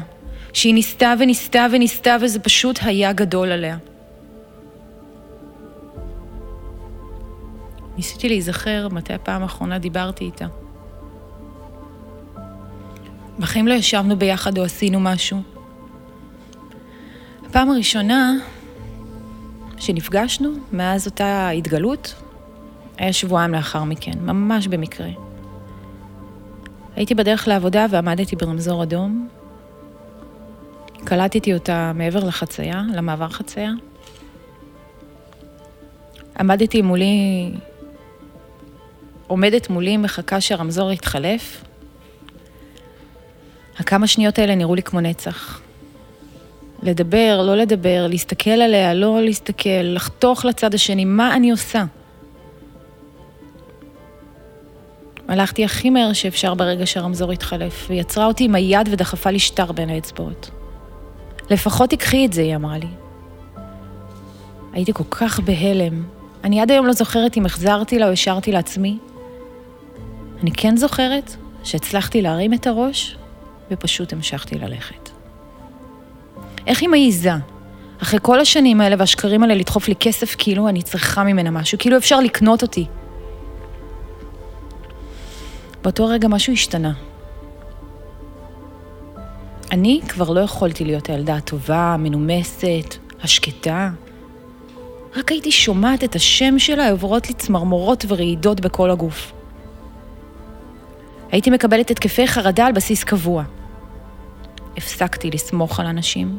שהיא 0.52 0.74
ניסתה 0.74 1.14
וניסתה 1.18 1.66
וניסתה 1.72 2.16
וזה 2.20 2.40
פשוט 2.40 2.78
היה 2.82 3.12
גדול 3.12 3.52
עליה. 3.52 3.76
ניסיתי 7.96 8.28
להיזכר 8.28 8.88
מתי 8.90 9.12
הפעם 9.12 9.42
האחרונה 9.42 9.78
דיברתי 9.78 10.24
איתה. 10.24 10.46
בחיים 13.38 13.68
לא 13.68 13.74
ישבנו 13.74 14.18
ביחד 14.18 14.58
או 14.58 14.64
עשינו 14.64 15.00
משהו. 15.00 15.42
הפעם 17.46 17.70
הראשונה 17.70 18.34
שנפגשנו, 19.78 20.50
מאז 20.72 21.06
אותה 21.06 21.48
התגלות, 21.48 22.14
היה 22.98 23.12
שבועיים 23.12 23.52
לאחר 23.52 23.84
מכן, 23.84 24.18
ממש 24.20 24.66
במקרה. 24.66 25.08
הייתי 26.96 27.14
בדרך 27.14 27.48
לעבודה 27.48 27.86
ועמדתי 27.90 28.36
ברמזור 28.36 28.82
אדום. 28.82 29.28
קלטתי 31.04 31.54
אותה 31.54 31.92
מעבר 31.94 32.24
לחצייה, 32.24 32.82
למעבר 32.94 33.28
חצייה. 33.28 33.70
עמדתי 36.40 36.82
מולי, 36.82 37.50
עומדת 39.26 39.70
מולי, 39.70 39.96
מחכה 39.96 40.40
שהרמזור 40.40 40.92
יתחלף. 40.92 41.64
הכמה 43.78 44.06
שניות 44.06 44.38
האלה 44.38 44.54
נראו 44.54 44.74
לי 44.74 44.82
כמו 44.82 45.00
נצח. 45.00 45.60
לדבר, 46.82 47.42
לא 47.46 47.56
לדבר, 47.56 48.06
להסתכל 48.10 48.50
עליה, 48.50 48.94
לא 48.94 49.22
להסתכל, 49.22 49.82
לחתוך 49.82 50.44
לצד 50.44 50.74
השני, 50.74 51.04
מה 51.04 51.36
אני 51.36 51.50
עושה? 51.50 51.84
הלכתי 55.28 55.64
הכי 55.64 55.90
מהר 55.90 56.12
שאפשר 56.12 56.54
ברגע 56.54 56.86
שהרמזור 56.86 57.32
התחלף, 57.32 57.86
והיא 57.88 58.00
עצרה 58.00 58.26
אותי 58.26 58.44
עם 58.44 58.54
היד 58.54 58.88
ודחפה 58.90 59.30
לי 59.30 59.38
שטר 59.38 59.72
בין 59.72 59.90
האצבעות. 59.90 60.50
לפחות 61.50 61.90
תקחי 61.90 62.26
את 62.26 62.32
זה, 62.32 62.42
היא 62.42 62.56
אמרה 62.56 62.78
לי. 62.78 62.88
הייתי 64.72 64.92
כל 64.92 65.04
כך 65.10 65.40
בהלם. 65.40 66.04
אני 66.44 66.60
עד 66.60 66.70
היום 66.70 66.86
לא 66.86 66.92
זוכרת 66.92 67.36
אם 67.36 67.46
החזרתי 67.46 67.98
לה 67.98 68.06
או 68.06 68.12
השארתי 68.12 68.52
לעצמי. 68.52 68.98
אני 70.42 70.50
כן 70.50 70.76
זוכרת 70.76 71.36
שהצלחתי 71.64 72.22
להרים 72.22 72.54
את 72.54 72.66
הראש 72.66 73.16
ופשוט 73.70 74.12
המשכתי 74.12 74.58
ללכת. 74.58 75.10
איך 76.66 76.80
היא 76.80 76.88
מעיזה, 76.88 77.32
אחרי 78.02 78.18
כל 78.22 78.40
השנים 78.40 78.80
האלה 78.80 78.96
והשקרים 78.98 79.42
האלה, 79.42 79.54
לדחוף 79.54 79.88
לי 79.88 79.94
כסף 80.00 80.34
כאילו 80.38 80.68
אני 80.68 80.82
צריכה 80.82 81.24
ממנה 81.24 81.50
משהו, 81.50 81.78
כאילו 81.78 81.96
אפשר 81.96 82.20
לקנות 82.20 82.62
אותי. 82.62 82.86
באותו 85.82 86.06
רגע 86.06 86.28
משהו 86.28 86.52
השתנה. 86.52 86.92
אני 89.72 90.00
כבר 90.08 90.30
לא 90.30 90.40
יכולתי 90.40 90.84
להיות 90.84 91.08
הילדה 91.10 91.36
הטובה, 91.36 91.94
המנומסת, 91.94 92.96
השקטה. 93.22 93.90
רק 95.16 95.32
הייתי 95.32 95.52
שומעת 95.52 96.04
את 96.04 96.14
השם 96.14 96.58
שלה 96.58 96.90
עוברות 96.90 97.28
לי 97.28 97.34
צמרמורות 97.34 98.04
ורעידות 98.08 98.60
בכל 98.60 98.90
הגוף. 98.90 99.32
הייתי 101.32 101.50
מקבלת 101.50 101.90
התקפי 101.90 102.26
חרדה 102.26 102.66
על 102.66 102.72
בסיס 102.72 103.04
קבוע. 103.04 103.44
הפסקתי 104.76 105.30
לסמוך 105.30 105.80
על 105.80 105.86
אנשים. 105.86 106.38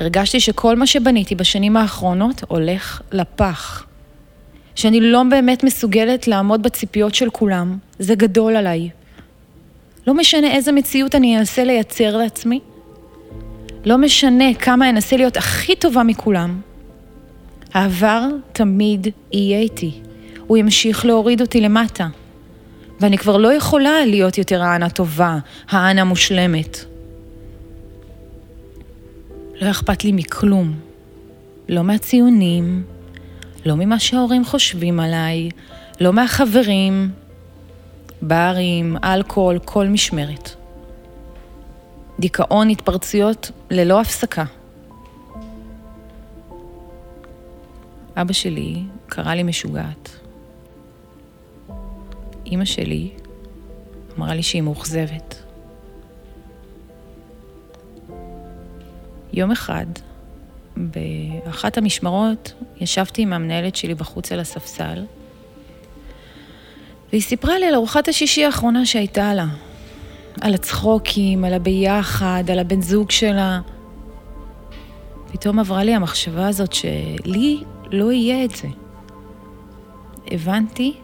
הרגשתי 0.00 0.40
שכל 0.40 0.76
מה 0.76 0.86
שבניתי 0.86 1.34
בשנים 1.34 1.76
האחרונות 1.76 2.42
הולך 2.48 3.02
לפח. 3.12 3.86
שאני 4.74 5.00
לא 5.00 5.22
באמת 5.30 5.64
מסוגלת 5.64 6.28
לעמוד 6.28 6.62
בציפיות 6.62 7.14
של 7.14 7.30
כולם, 7.30 7.78
זה 7.98 8.14
גדול 8.14 8.56
עליי. 8.56 8.90
לא 10.06 10.14
משנה 10.14 10.52
איזה 10.52 10.72
מציאות 10.72 11.14
אני 11.14 11.38
אנסה 11.38 11.64
לייצר 11.64 12.16
לעצמי, 12.16 12.60
לא 13.84 13.98
משנה 13.98 14.54
כמה 14.54 14.90
אנסה 14.90 15.16
להיות 15.16 15.36
הכי 15.36 15.76
טובה 15.76 16.02
מכולם, 16.02 16.60
העבר 17.74 18.22
תמיד 18.52 19.06
יהיה 19.32 19.60
איתי, 19.60 20.00
הוא 20.46 20.56
ימשיך 20.56 21.06
להוריד 21.06 21.40
אותי 21.40 21.60
למטה. 21.60 22.06
ואני 23.00 23.18
כבר 23.18 23.36
לא 23.36 23.52
יכולה 23.52 24.06
להיות 24.06 24.38
יותר 24.38 24.62
האנה 24.62 24.90
טובה, 24.90 25.38
האנה 25.68 26.04
מושלמת. 26.04 26.78
לא 29.60 29.70
אכפת 29.70 30.04
לי 30.04 30.12
מכלום. 30.12 30.74
לא 31.68 31.84
מהציונים, 31.84 32.84
לא 33.66 33.74
ממה 33.76 33.98
שההורים 33.98 34.44
חושבים 34.44 35.00
עליי, 35.00 35.48
לא 36.00 36.12
מהחברים, 36.12 37.10
ברים, 38.22 38.96
אלכוהול, 39.04 39.58
כל 39.64 39.86
משמרת. 39.86 40.54
דיכאון, 42.18 42.70
התפרצויות 42.70 43.50
ללא 43.70 44.00
הפסקה. 44.00 44.44
אבא 48.16 48.32
שלי 48.32 48.82
קרא 49.08 49.34
לי 49.34 49.42
משוגעת. 49.42 50.17
אימא 52.50 52.64
שלי 52.64 53.10
אמרה 54.18 54.34
לי 54.34 54.42
שהיא 54.42 54.62
מאוכזבת. 54.62 55.42
יום 59.32 59.50
אחד, 59.50 59.86
באחת 60.76 61.78
המשמרות, 61.78 62.52
ישבתי 62.80 63.22
עם 63.22 63.32
המנהלת 63.32 63.76
שלי 63.76 63.94
בחוץ 63.94 64.32
על 64.32 64.40
הספסל, 64.40 65.04
והיא 67.12 67.22
סיפרה 67.22 67.58
לי 67.58 67.66
על 67.66 67.74
ארוחת 67.74 68.08
השישי 68.08 68.44
האחרונה 68.44 68.86
שהייתה 68.86 69.34
לה. 69.34 69.46
על 70.40 70.54
הצחוקים, 70.54 71.44
על 71.44 71.54
הביחד, 71.54 72.44
על 72.52 72.58
הבן 72.58 72.82
זוג 72.82 73.10
שלה. 73.10 73.60
פתאום 75.32 75.58
עברה 75.58 75.84
לי 75.84 75.94
המחשבה 75.94 76.48
הזאת 76.48 76.72
שלי 76.72 77.62
לא 77.90 78.12
יהיה 78.12 78.44
את 78.44 78.50
זה. 78.50 78.68
הבנתי 80.30 80.94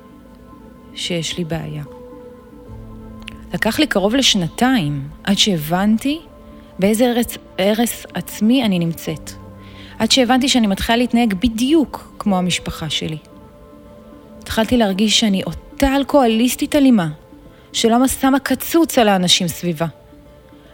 שיש 0.94 1.38
לי 1.38 1.44
בעיה. 1.44 1.82
לקח 3.54 3.78
לי 3.78 3.86
קרוב 3.86 4.14
לשנתיים 4.14 5.08
עד 5.24 5.38
שהבנתי 5.38 6.20
באיזה 6.78 7.04
ארץ, 7.04 7.36
ארץ 7.60 8.06
עצמי 8.14 8.64
אני 8.64 8.78
נמצאת. 8.78 9.30
עד 9.98 10.10
שהבנתי 10.10 10.48
שאני 10.48 10.66
מתחילה 10.66 10.96
להתנהג 10.96 11.34
בדיוק 11.34 12.14
כמו 12.18 12.38
המשפחה 12.38 12.90
שלי. 12.90 13.18
התחלתי 14.38 14.76
להרגיש 14.76 15.20
שאני 15.20 15.42
אותה 15.42 15.96
אלכוהוליסטית 15.96 16.76
אלימה, 16.76 17.08
שלא 17.72 18.06
שמה 18.06 18.38
קצוץ 18.38 18.98
על 18.98 19.08
האנשים 19.08 19.48
סביבה. 19.48 19.86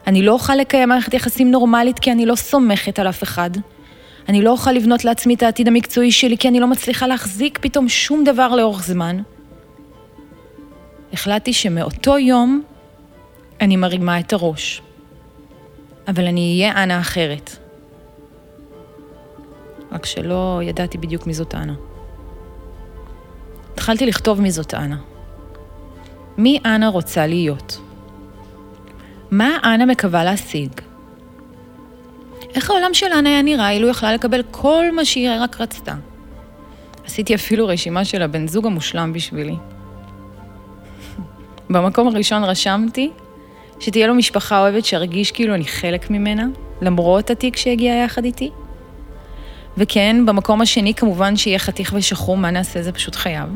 אני 0.06 0.22
לא 0.22 0.32
אוכל 0.32 0.54
לקיים 0.54 0.88
מערכת 0.88 1.14
יחסים 1.14 1.50
נורמלית 1.50 1.98
כי 1.98 2.12
אני 2.12 2.26
לא 2.26 2.34
סומכת 2.34 2.98
על 2.98 3.08
אף 3.08 3.22
אחד. 3.22 3.50
אני 4.28 4.42
לא 4.42 4.50
אוכל 4.50 4.72
לבנות 4.72 5.04
לעצמי 5.04 5.34
את 5.34 5.42
העתיד 5.42 5.68
המקצועי 5.68 6.12
שלי 6.12 6.38
כי 6.38 6.48
אני 6.48 6.60
לא 6.60 6.66
מצליחה 6.66 7.06
להחזיק 7.06 7.58
פתאום 7.62 7.88
שום 7.88 8.24
דבר 8.24 8.48
לאורך 8.48 8.82
זמן. 8.82 9.22
החלטתי 11.12 11.52
שמאותו 11.52 12.18
יום 12.18 12.62
אני 13.60 13.76
מרימה 13.76 14.20
את 14.20 14.32
הראש. 14.32 14.82
אבל 16.08 16.26
אני 16.26 16.54
אהיה 16.54 16.82
אנה 16.82 17.00
אחרת. 17.00 17.56
רק 19.92 20.06
שלא 20.06 20.60
ידעתי 20.64 20.98
בדיוק 20.98 21.26
מי 21.26 21.34
זאת 21.34 21.54
אנה. 21.54 21.74
התחלתי 23.72 24.06
לכתוב 24.06 24.40
מי 24.40 24.50
זאת 24.50 24.74
אנה. 24.74 24.96
מי 26.38 26.58
אנה 26.64 26.88
רוצה 26.88 27.26
להיות? 27.26 27.80
מה 29.30 29.58
אנה 29.64 29.86
מקווה 29.86 30.24
להשיג? 30.24 30.70
איך 32.54 32.70
העולם 32.70 32.94
של 32.94 33.06
אנה 33.18 33.28
היה 33.28 33.42
נראה 33.42 33.70
אילו 33.70 33.88
יכלה 33.88 34.14
לקבל 34.14 34.42
כל 34.50 34.84
מה 34.92 35.04
שהיא 35.04 35.30
רק 35.40 35.60
רצתה? 35.60 35.94
עשיתי 37.04 37.34
אפילו 37.34 37.66
רשימה 37.66 38.04
של 38.04 38.22
הבן 38.22 38.48
זוג 38.48 38.66
המושלם 38.66 39.12
בשבילי. 39.12 39.56
במקום 41.70 42.08
הראשון 42.08 42.44
רשמתי 42.44 43.10
שתהיה 43.80 44.06
לו 44.06 44.14
משפחה 44.14 44.60
אוהבת 44.60 44.84
שארגיש 44.84 45.32
כאילו 45.32 45.54
אני 45.54 45.64
חלק 45.64 46.10
ממנה, 46.10 46.46
למרות 46.82 47.30
התיק 47.30 47.56
שהגיע 47.56 47.94
יחד 47.94 48.24
איתי. 48.24 48.50
וכן, 49.76 50.26
במקום 50.26 50.60
השני 50.60 50.94
כמובן 50.94 51.36
שיהיה 51.36 51.58
חתיך 51.58 51.94
ושחור, 51.96 52.36
מה 52.36 52.50
נעשה? 52.50 52.82
זה 52.82 52.92
פשוט 52.92 53.14
חייב. 53.14 53.48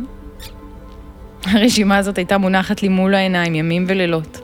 הרשימה 1.46 1.96
הזאת 1.96 2.18
הייתה 2.18 2.38
מונחת 2.38 2.82
לי 2.82 2.88
מול 2.88 3.14
העיניים 3.14 3.54
ימים 3.54 3.84
ולילות. 3.88 4.40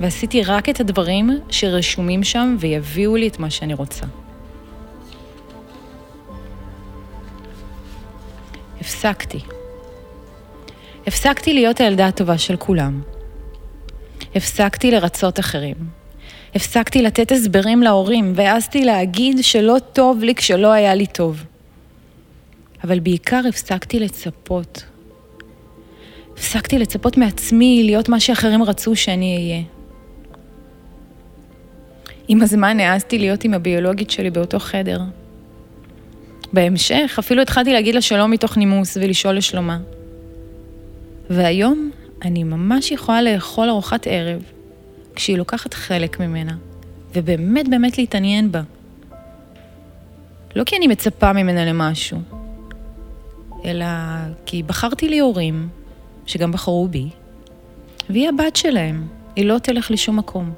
ועשיתי 0.00 0.42
רק 0.42 0.68
את 0.68 0.80
הדברים 0.80 1.30
שרשומים 1.50 2.24
שם 2.24 2.56
ויביאו 2.58 3.16
לי 3.16 3.28
את 3.28 3.38
מה 3.38 3.50
שאני 3.50 3.74
רוצה. 3.74 4.06
הפסקתי. 8.80 9.55
הפסקתי 11.06 11.54
להיות 11.54 11.80
הילדה 11.80 12.06
הטובה 12.06 12.38
של 12.38 12.56
כולם. 12.56 13.00
הפסקתי 14.34 14.90
לרצות 14.90 15.40
אחרים. 15.40 15.76
הפסקתי 16.54 17.02
לתת 17.02 17.32
הסברים 17.32 17.82
להורים, 17.82 18.32
והעזתי 18.34 18.84
להגיד 18.84 19.36
שלא 19.42 19.76
טוב 19.92 20.22
לי 20.22 20.34
כשלא 20.34 20.72
היה 20.72 20.94
לי 20.94 21.06
טוב. 21.06 21.44
אבל 22.84 23.00
בעיקר 23.00 23.40
הפסקתי 23.48 24.00
לצפות. 24.00 24.84
הפסקתי 26.32 26.78
לצפות 26.78 27.16
מעצמי 27.16 27.82
להיות 27.84 28.08
מה 28.08 28.20
שאחרים 28.20 28.62
רצו 28.62 28.96
שאני 28.96 29.36
אהיה. 29.36 29.62
עם 32.28 32.42
הזמן 32.42 32.80
העזתי 32.80 33.18
להיות 33.18 33.44
עם 33.44 33.54
הביולוגית 33.54 34.10
שלי 34.10 34.30
באותו 34.30 34.58
חדר. 34.58 35.00
בהמשך 36.52 37.16
אפילו 37.18 37.42
התחלתי 37.42 37.72
להגיד 37.72 37.94
לה 37.94 38.00
שלום 38.00 38.30
מתוך 38.30 38.56
נימוס 38.56 38.96
ולשאול 38.96 39.36
לשלומה. 39.36 39.78
והיום 41.30 41.90
אני 42.22 42.44
ממש 42.44 42.90
יכולה 42.90 43.22
לאכול 43.22 43.68
ארוחת 43.68 44.06
ערב 44.10 44.42
כשהיא 45.14 45.38
לוקחת 45.38 45.74
חלק 45.74 46.20
ממנה, 46.20 46.56
ובאמת 47.14 47.68
באמת 47.68 47.98
להתעניין 47.98 48.52
בה. 48.52 48.62
לא 50.56 50.64
כי 50.64 50.76
אני 50.76 50.86
מצפה 50.86 51.32
ממנה 51.32 51.64
למשהו, 51.64 52.18
אלא 53.64 53.86
כי 54.46 54.62
בחרתי 54.62 55.08
לי 55.08 55.18
הורים, 55.18 55.68
שגם 56.26 56.52
בחרו 56.52 56.88
בי, 56.88 57.08
והיא 58.10 58.28
הבת 58.28 58.56
שלהם, 58.56 59.06
היא 59.36 59.44
לא 59.44 59.58
תלך 59.58 59.90
לשום 59.90 60.16
מקום. 60.16 60.52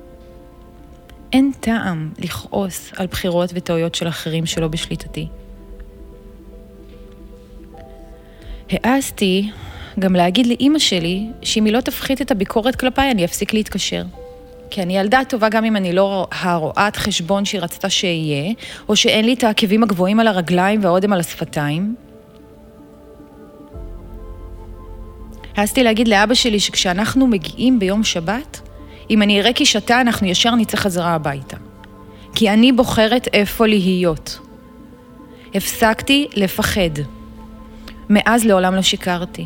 אין 1.33 1.53
טעם 1.61 2.13
לכעוס 2.19 2.93
על 2.97 3.07
בחירות 3.07 3.51
וטעויות 3.55 3.95
של 3.95 4.09
אחרים 4.09 4.47
שלא 4.47 4.69
בשליטתי. 4.69 5.29
העזתי 8.71 9.51
גם 9.99 10.17
להגיד 10.17 10.47
לאימא 10.47 10.79
שלי 10.79 11.27
שאם 11.43 11.65
היא 11.65 11.73
לא 11.73 11.81
תפחית 11.81 12.23
את 12.23 12.31
הביקורת 12.31 12.77
כלפיי, 12.77 13.11
אני 13.11 13.25
אפסיק 13.25 13.55
להתקשר. 13.55 14.03
כי 14.71 14.83
אני 14.83 14.99
ילדה 14.99 15.21
טובה 15.29 15.49
גם 15.49 15.65
אם 15.65 15.77
אני 15.77 15.93
לא 15.93 16.27
הרואת 16.33 16.97
חשבון 16.97 17.45
שהיא 17.45 17.61
רצתה 17.61 17.91
שאהיה, 17.91 18.53
או 18.89 18.97
שאין 18.97 19.25
לי 19.25 19.35
את 19.35 19.45
העקבים 19.45 19.83
הגבוהים 19.83 20.21
על 20.21 20.29
הרגליים 20.29 20.85
והאודם 20.85 21.13
על 21.13 21.21
השפתיים. 21.21 21.95
העזתי 25.57 25.83
להגיד 25.83 26.09
לאבא 26.09 26.35
שלי 26.35 26.61
שכשאנחנו 26.61 27.27
מגיעים 27.27 27.79
ביום 27.79 28.05
שבת, 28.05 28.61
אם 29.11 29.23
אני 29.23 29.41
אראה 29.41 29.53
כי 29.53 29.67
שתה, 29.67 30.01
אנחנו 30.01 30.27
ישר 30.27 30.55
נצא 30.55 30.77
חזרה 30.77 31.15
הביתה. 31.15 31.57
כי 32.35 32.51
אני 32.51 32.73
בוחרת 32.73 33.29
איפה 33.33 33.67
להיות. 33.67 34.39
הפסקתי 35.55 36.29
לפחד. 36.35 36.91
מאז 38.11 38.45
לעולם 38.45 38.75
לא 38.75 38.83
שיקרתי. 38.83 39.45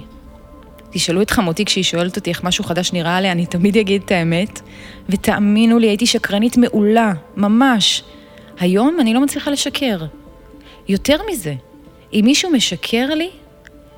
תשאלו 0.92 1.22
את 1.22 1.30
חמותי 1.30 1.64
כשהיא 1.64 1.84
שואלת 1.84 2.16
אותי 2.16 2.30
איך 2.30 2.44
משהו 2.44 2.64
חדש 2.64 2.92
נראה 2.92 3.16
עליה, 3.16 3.32
אני 3.32 3.46
תמיד 3.46 3.76
אגיד 3.76 4.02
את 4.04 4.10
האמת. 4.10 4.60
ותאמינו 5.08 5.78
לי, 5.78 5.86
הייתי 5.86 6.06
שקרנית 6.06 6.56
מעולה, 6.56 7.12
ממש. 7.36 8.02
היום 8.60 8.96
אני 9.00 9.14
לא 9.14 9.20
מצליחה 9.20 9.50
לשקר. 9.50 9.98
יותר 10.88 11.16
מזה, 11.32 11.54
אם 12.12 12.20
מישהו 12.24 12.50
משקר 12.50 13.06
לי, 13.14 13.30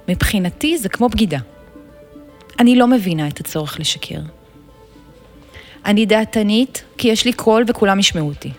מבחינתי 0.09 0.79
זה 0.79 0.89
כמו 0.89 1.09
בגידה. 1.09 1.39
אני 2.59 2.77
לא 2.77 2.87
מבינה 2.87 3.29
את 3.29 3.41
הצורך 3.41 3.81
לשקר. 3.81 4.21
אני 5.87 6.07
דעתנית 6.07 6.85
כי 6.99 7.09
יש 7.09 7.25
לי 7.25 7.33
קול 7.33 7.65
וכולם 7.69 7.99
ישמעו 7.99 8.29
אותי. 8.29 8.51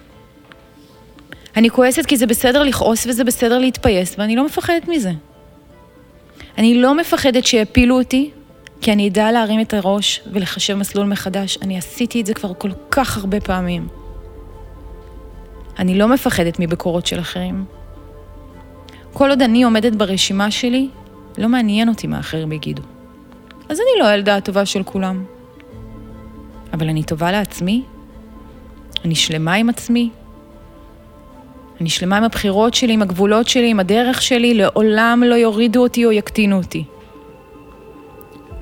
אני 1.55 1.69
כועסת 1.69 2.05
כי 2.05 2.17
זה 2.17 2.25
בסדר 2.25 2.63
לכעוס 2.63 3.05
וזה 3.05 3.23
בסדר 3.23 3.59
להתפייס, 3.59 4.15
ואני 4.17 4.35
לא 4.35 4.45
מפחדת 4.45 4.87
מזה. 4.87 5.11
אני 6.57 6.81
לא 6.81 6.95
מפחדת 6.95 7.45
שיפילו 7.45 7.97
אותי, 7.99 8.31
כי 8.81 8.91
אני 8.93 9.07
אדע 9.07 9.31
להרים 9.31 9.61
את 9.61 9.73
הראש 9.73 10.21
ולחשב 10.33 10.75
מסלול 10.75 11.07
מחדש. 11.07 11.57
אני 11.61 11.77
עשיתי 11.77 12.21
את 12.21 12.25
זה 12.25 12.33
כבר 12.33 12.53
כל 12.53 12.69
כך 12.91 13.17
הרבה 13.17 13.39
פעמים. 13.39 13.87
אני 15.79 15.97
לא 15.97 16.07
מפחדת 16.07 16.59
מביקורות 16.59 17.05
של 17.05 17.19
אחרים. 17.19 17.65
כל 19.13 19.29
עוד 19.29 19.41
אני 19.41 19.63
עומדת 19.63 19.95
ברשימה 19.95 20.51
שלי, 20.51 20.89
לא 21.37 21.49
מעניין 21.49 21.89
אותי 21.89 22.07
מה 22.07 22.19
אחרים 22.19 22.51
יגידו. 22.51 22.81
אז 23.69 23.79
אני 23.79 23.99
לא 23.99 24.07
הילדה 24.07 24.35
הטובה 24.35 24.65
של 24.65 24.83
כולם. 24.83 25.25
אבל 26.73 26.89
אני 26.89 27.03
טובה 27.03 27.31
לעצמי, 27.31 27.83
אני 29.05 29.15
שלמה 29.15 29.53
עם 29.53 29.69
עצמי, 29.69 30.09
אני 31.81 31.89
שלמה 31.89 32.17
עם 32.17 32.23
הבחירות 32.23 32.73
שלי, 32.73 32.93
עם 32.93 33.01
הגבולות 33.01 33.47
שלי, 33.47 33.69
עם 33.69 33.79
הדרך 33.79 34.21
שלי, 34.21 34.53
לעולם 34.53 35.23
לא 35.25 35.35
יורידו 35.35 35.83
אותי 35.83 36.05
או 36.05 36.11
יקטינו 36.11 36.57
אותי. 36.57 36.83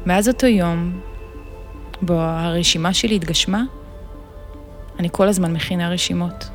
מאז 0.06 0.28
אותו 0.28 0.47
יום, 0.47 0.99
בו 2.02 2.13
הרשימה 2.13 2.93
שלי 2.93 3.15
התגשמה, 3.15 3.63
אני 4.99 5.10
כל 5.12 5.28
הזמן 5.28 5.54
מכינה 5.54 5.89
רשימות. 5.89 6.49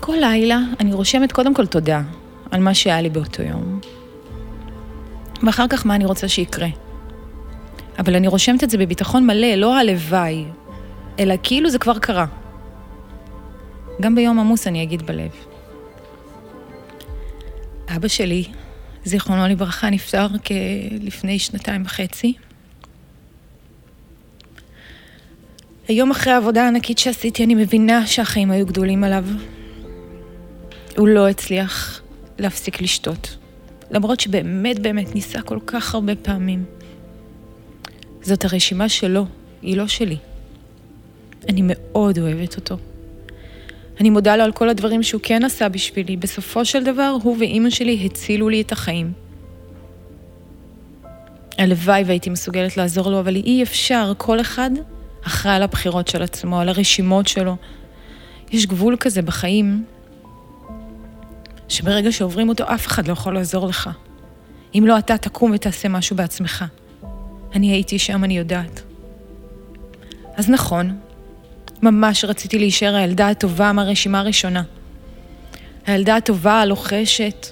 כל 0.00 0.16
לילה 0.20 0.58
אני 0.80 0.92
רושמת 0.92 1.32
קודם 1.32 1.54
כל 1.54 1.66
תודה 1.66 2.02
על 2.50 2.60
מה 2.60 2.74
שהיה 2.74 3.00
לי 3.00 3.10
באותו 3.10 3.42
יום, 3.42 3.80
ואחר 5.42 5.68
כך 5.68 5.86
מה 5.86 5.94
אני 5.94 6.04
רוצה 6.04 6.28
שיקרה. 6.28 6.68
אבל 7.98 8.16
אני 8.16 8.28
רושמת 8.28 8.64
את 8.64 8.70
זה 8.70 8.78
בביטחון 8.78 9.26
מלא, 9.26 9.54
לא 9.54 9.78
הלוואי, 9.78 10.44
אלא 11.18 11.34
כאילו 11.42 11.70
זה 11.70 11.78
כבר 11.78 11.98
קרה. 11.98 12.26
גם 14.02 14.14
ביום 14.14 14.40
עמוס 14.40 14.66
אני 14.66 14.82
אגיד 14.82 15.02
בלב. 15.02 15.30
אבא 17.96 18.08
שלי, 18.08 18.44
זיכרונו 19.04 19.48
לברכה, 19.48 19.90
נפטר 19.90 20.26
כלפני 20.46 21.38
שנתיים 21.38 21.82
וחצי. 21.84 22.34
היום 25.88 26.10
אחרי 26.10 26.32
העבודה 26.32 26.64
הענקית 26.64 26.98
שעשיתי, 26.98 27.44
אני 27.44 27.54
מבינה 27.54 28.06
שהחיים 28.06 28.50
היו 28.50 28.66
גדולים 28.66 29.04
עליו. 29.04 29.24
הוא 30.96 31.08
לא 31.08 31.28
הצליח 31.28 32.02
להפסיק 32.38 32.80
לשתות, 32.80 33.36
למרות 33.90 34.20
שבאמת 34.20 34.78
באמת 34.78 35.14
ניסה 35.14 35.42
כל 35.42 35.58
כך 35.66 35.94
הרבה 35.94 36.16
פעמים. 36.16 36.64
זאת 38.22 38.44
הרשימה 38.44 38.88
שלו, 38.88 39.26
היא 39.62 39.76
לא 39.76 39.88
שלי. 39.88 40.16
אני 41.48 41.60
מאוד 41.64 42.18
אוהבת 42.18 42.56
אותו. 42.56 42.76
אני 44.00 44.10
מודה 44.10 44.36
לו 44.36 44.44
על 44.44 44.52
כל 44.52 44.68
הדברים 44.68 45.02
שהוא 45.02 45.20
כן 45.24 45.44
עשה 45.44 45.68
בשבילי. 45.68 46.16
בסופו 46.16 46.64
של 46.64 46.84
דבר, 46.84 47.16
הוא 47.22 47.36
ואימא 47.40 47.70
שלי 47.70 48.06
הצילו 48.06 48.48
לי 48.48 48.60
את 48.60 48.72
החיים. 48.72 49.12
הלוואי 51.58 52.02
והייתי 52.06 52.30
מסוגלת 52.30 52.76
לעזור 52.76 53.10
לו, 53.10 53.20
אבל 53.20 53.36
אי 53.36 53.62
אפשר, 53.62 54.12
כל 54.18 54.40
אחד 54.40 54.70
אחראי 55.26 55.54
על 55.54 55.62
הבחירות 55.62 56.08
של 56.08 56.22
עצמו, 56.22 56.60
על 56.60 56.68
הרשימות 56.68 57.28
שלו. 57.28 57.56
יש 58.50 58.66
גבול 58.66 58.96
כזה 59.00 59.22
בחיים, 59.22 59.84
שברגע 61.68 62.12
שעוברים 62.12 62.48
אותו, 62.48 62.64
אף 62.64 62.86
אחד 62.86 63.08
לא 63.08 63.12
יכול 63.12 63.34
לעזור 63.34 63.66
לך. 63.66 63.90
אם 64.74 64.84
לא 64.86 64.98
אתה, 64.98 65.16
תקום 65.16 65.50
ותעשה 65.54 65.88
משהו 65.88 66.16
בעצמך. 66.16 66.64
אני 67.54 67.72
הייתי 67.72 67.98
שם, 67.98 68.24
אני 68.24 68.38
יודעת. 68.38 68.82
אז 70.36 70.50
נכון, 70.50 70.98
ממש 71.82 72.24
רציתי 72.24 72.58
להישאר 72.58 72.94
הילדה 72.94 73.28
הטובה 73.28 73.72
מהרשימה 73.72 74.20
הראשונה. 74.20 74.62
הילדה 75.86 76.16
הטובה, 76.16 76.60
הלוחשת. 76.60 77.46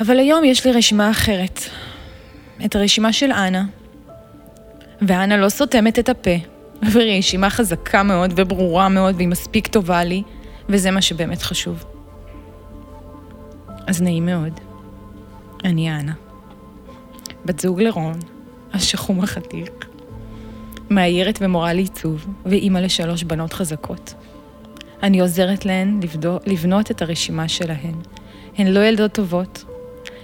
אבל 0.00 0.18
היום 0.18 0.44
יש 0.44 0.66
לי 0.66 0.72
רשימה 0.72 1.10
אחרת. 1.10 1.60
את 2.64 2.76
הרשימה 2.76 3.12
של 3.12 3.32
אנה, 3.32 3.64
ואנה 5.02 5.36
לא 5.36 5.48
סותמת 5.48 5.98
את 5.98 6.08
הפה, 6.08 6.30
ורשימה 6.92 7.50
חזקה 7.50 8.02
מאוד 8.02 8.32
וברורה 8.36 8.88
מאוד 8.88 9.14
והיא 9.16 9.28
מספיק 9.28 9.66
טובה 9.66 10.04
לי, 10.04 10.22
וזה 10.68 10.90
מה 10.90 11.02
שבאמת 11.02 11.42
חשוב. 11.42 11.84
אז 13.86 14.02
נעים 14.02 14.26
מאוד. 14.26 14.60
אני 15.64 15.90
אנה. 15.90 16.12
בת 17.44 17.60
זוג 17.60 17.80
לרון, 17.80 18.18
השחום 18.72 19.20
החתיך. 19.20 19.85
מאיירת 20.90 21.38
ומורה 21.42 21.72
לעיצוב, 21.72 22.26
ואימא 22.46 22.78
לשלוש 22.78 23.22
בנות 23.22 23.52
חזקות. 23.52 24.14
אני 25.02 25.20
עוזרת 25.20 25.64
להן 25.64 26.00
לבדו, 26.02 26.38
לבנות 26.46 26.90
את 26.90 27.02
הרשימה 27.02 27.48
שלהן. 27.48 27.94
הן 28.58 28.66
לא 28.66 28.80
ילדות 28.80 29.12
טובות, 29.12 29.64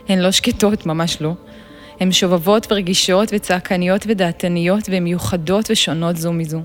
הן 0.08 0.18
לא 0.18 0.30
שקטות, 0.30 0.86
ממש 0.86 1.20
לא. 1.20 1.32
הן 2.00 2.12
שובבות 2.12 2.72
ורגישות 2.72 3.28
וצעקניות 3.32 4.04
ודעתניות 4.08 4.88
והן 4.88 5.04
מיוחדות 5.04 5.70
ושונות 5.70 6.16
זו 6.16 6.32
מזו. 6.32 6.60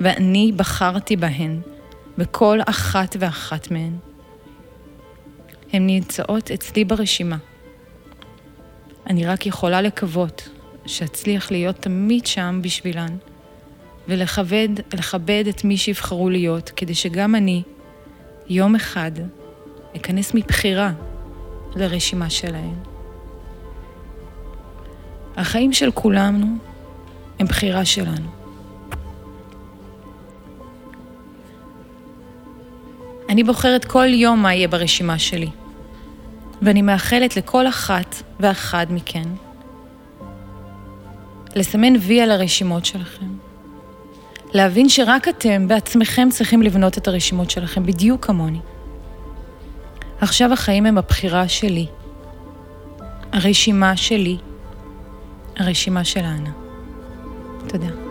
ואני 0.00 0.52
בחרתי 0.56 1.16
בהן, 1.16 1.60
בכל 2.18 2.58
אחת 2.66 3.16
ואחת 3.18 3.70
מהן. 3.70 3.92
הן 5.72 5.86
נמצאות 5.86 6.50
אצלי 6.50 6.84
ברשימה. 6.84 7.36
אני 9.06 9.26
רק 9.26 9.46
יכולה 9.46 9.82
לקוות 9.82 10.48
שאצליח 10.86 11.50
להיות 11.50 11.76
תמיד 11.76 12.26
שם 12.26 12.60
בשבילן, 12.62 13.16
ולכבד 14.08 15.46
את 15.48 15.64
מי 15.64 15.76
שיבחרו 15.76 16.30
להיות, 16.30 16.70
כדי 16.76 16.94
שגם 16.94 17.34
אני, 17.34 17.62
יום 18.48 18.74
אחד, 18.74 19.10
אכנס 19.96 20.34
מבחירה 20.34 20.92
לרשימה 21.76 22.30
שלהם. 22.30 22.74
החיים 25.36 25.72
של 25.72 25.90
כולנו 25.90 26.46
הם 27.38 27.46
בחירה 27.46 27.84
שלנו. 27.84 28.26
אני 33.28 33.44
בוחרת 33.44 33.84
כל 33.84 34.06
יום 34.06 34.42
מה 34.42 34.54
יהיה 34.54 34.68
ברשימה 34.68 35.18
שלי, 35.18 35.50
ואני 36.62 36.82
מאחלת 36.82 37.36
לכל 37.36 37.68
אחת 37.68 38.22
ואחד 38.40 38.86
מכן 38.90 39.28
לסמן 41.56 41.96
וי 41.96 42.20
על 42.20 42.30
הרשימות 42.30 42.84
שלכם. 42.84 43.47
להבין 44.52 44.88
שרק 44.88 45.28
אתם 45.28 45.68
בעצמכם 45.68 46.28
צריכים 46.30 46.62
לבנות 46.62 46.98
את 46.98 47.08
הרשימות 47.08 47.50
שלכם, 47.50 47.86
בדיוק 47.86 48.26
כמוני. 48.26 48.60
עכשיו 50.20 50.52
החיים 50.52 50.86
הם 50.86 50.98
הבחירה 50.98 51.48
שלי, 51.48 51.86
הרשימה 53.32 53.96
שלי, 53.96 54.36
הרשימה 55.56 56.04
של 56.04 56.20
אנה. 56.20 56.50
תודה. 57.68 58.07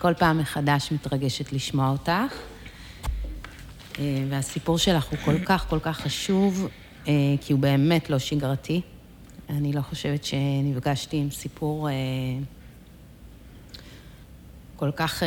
כל 0.00 0.14
פעם 0.14 0.38
מחדש 0.38 0.92
מתרגשת 0.92 1.52
לשמוע 1.52 1.90
אותך, 1.90 2.34
אה, 3.98 4.24
והסיפור 4.30 4.78
שלך 4.78 5.04
הוא 5.04 5.18
כל 5.24 5.38
כך 5.44 5.66
כל 5.68 5.78
כך 5.82 6.00
חשוב, 6.00 6.68
אה, 7.08 7.12
כי 7.40 7.52
הוא 7.52 7.60
באמת 7.60 8.10
לא 8.10 8.18
שגרתי. 8.18 8.80
אני 9.48 9.72
לא 9.72 9.80
חושבת 9.80 10.24
שנפגשתי 10.24 11.16
עם 11.16 11.30
סיפור 11.30 11.88
אה, 11.88 11.94
כל 14.76 14.90
כך... 14.96 15.22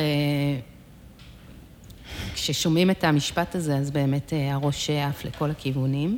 כששומעים 2.33 2.91
את 2.91 3.03
המשפט 3.03 3.55
הזה, 3.55 3.77
אז 3.77 3.91
באמת 3.91 4.33
הראש 4.51 4.89
עף 4.89 5.25
לכל 5.25 5.51
הכיוונים. 5.51 6.17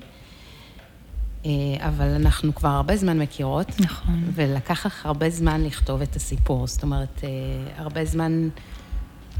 אה, 1.45 1.87
אבל 1.87 2.07
אנחנו 2.07 2.55
כבר 2.55 2.69
הרבה 2.69 2.97
זמן 2.97 3.19
מכירות. 3.19 3.79
נכון. 3.79 4.23
ולקח 4.33 4.85
לך 4.85 5.05
הרבה 5.05 5.29
זמן 5.29 5.63
לכתוב 5.63 6.01
את 6.01 6.15
הסיפור. 6.15 6.67
זאת 6.67 6.83
אומרת, 6.83 7.21
אה, 7.23 7.29
הרבה 7.77 8.05
זמן 8.05 8.49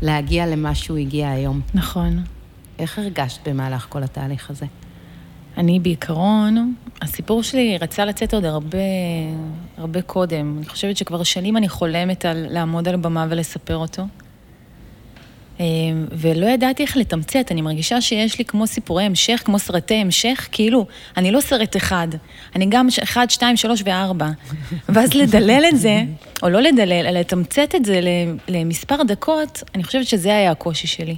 להגיע 0.02 0.46
למה 0.46 0.76
שהוא 0.76 0.98
הגיע 0.98 1.30
היום. 1.30 1.62
נכון. 1.74 2.24
איך 2.80 3.00
הרגשת 3.00 3.48
במהלך 3.48 3.86
כל 3.90 4.04
התהליך 4.04 4.50
הזה? 4.50 4.66
אני 5.58 5.80
בעיקרון, 5.80 6.74
הסיפור 7.02 7.44
שלי 7.44 7.78
רצה 7.78 8.06
לצאת 8.06 8.34
עוד 8.34 8.46
הרבה, 8.46 8.78
הרבה 9.78 10.02
קודם. 10.02 10.58
אני 10.58 10.66
חושבת 10.66 10.98
שכבר 10.98 11.24
שנים 11.24 11.58
אני 11.58 11.70
חולמת 11.70 12.26
על 12.26 12.46
לעמוד 12.50 12.88
על 12.88 12.96
במה 12.96 13.26
ולספר 13.30 13.78
אותו. 13.78 14.04
אמ, 15.60 16.06
ולא 16.12 16.46
ידעתי 16.46 16.84
איך 16.84 16.98
לתמצת, 16.98 17.52
אני 17.52 17.62
מרגישה 17.62 18.02
שיש 18.02 18.40
לי 18.40 18.46
כמו 18.46 18.68
סיפורי 18.68 19.04
המשך, 19.04 19.42
כמו 19.46 19.60
סרטי 19.60 19.96
המשך, 19.96 20.48
כאילו, 20.52 20.86
אני 21.18 21.32
לא 21.32 21.42
סרט 21.42 21.78
אחד, 21.78 22.08
אני 22.56 22.66
גם 22.70 22.88
אחד, 23.04 23.30
שתיים, 23.30 23.58
שלוש 23.58 23.82
וארבע. 23.86 24.30
ואז 24.90 25.14
לדלל 25.14 25.64
את 25.70 25.80
זה, 25.80 26.04
או 26.44 26.50
לא 26.50 26.62
לדלל, 26.62 27.06
אלא 27.08 27.20
לתמצת 27.20 27.76
את 27.76 27.86
זה 27.86 28.00
למספר 28.48 29.04
דקות, 29.04 29.64
אני 29.76 29.84
חושבת 29.84 30.08
שזה 30.08 30.30
היה 30.30 30.52
הקושי 30.52 30.88
שלי. 30.88 31.16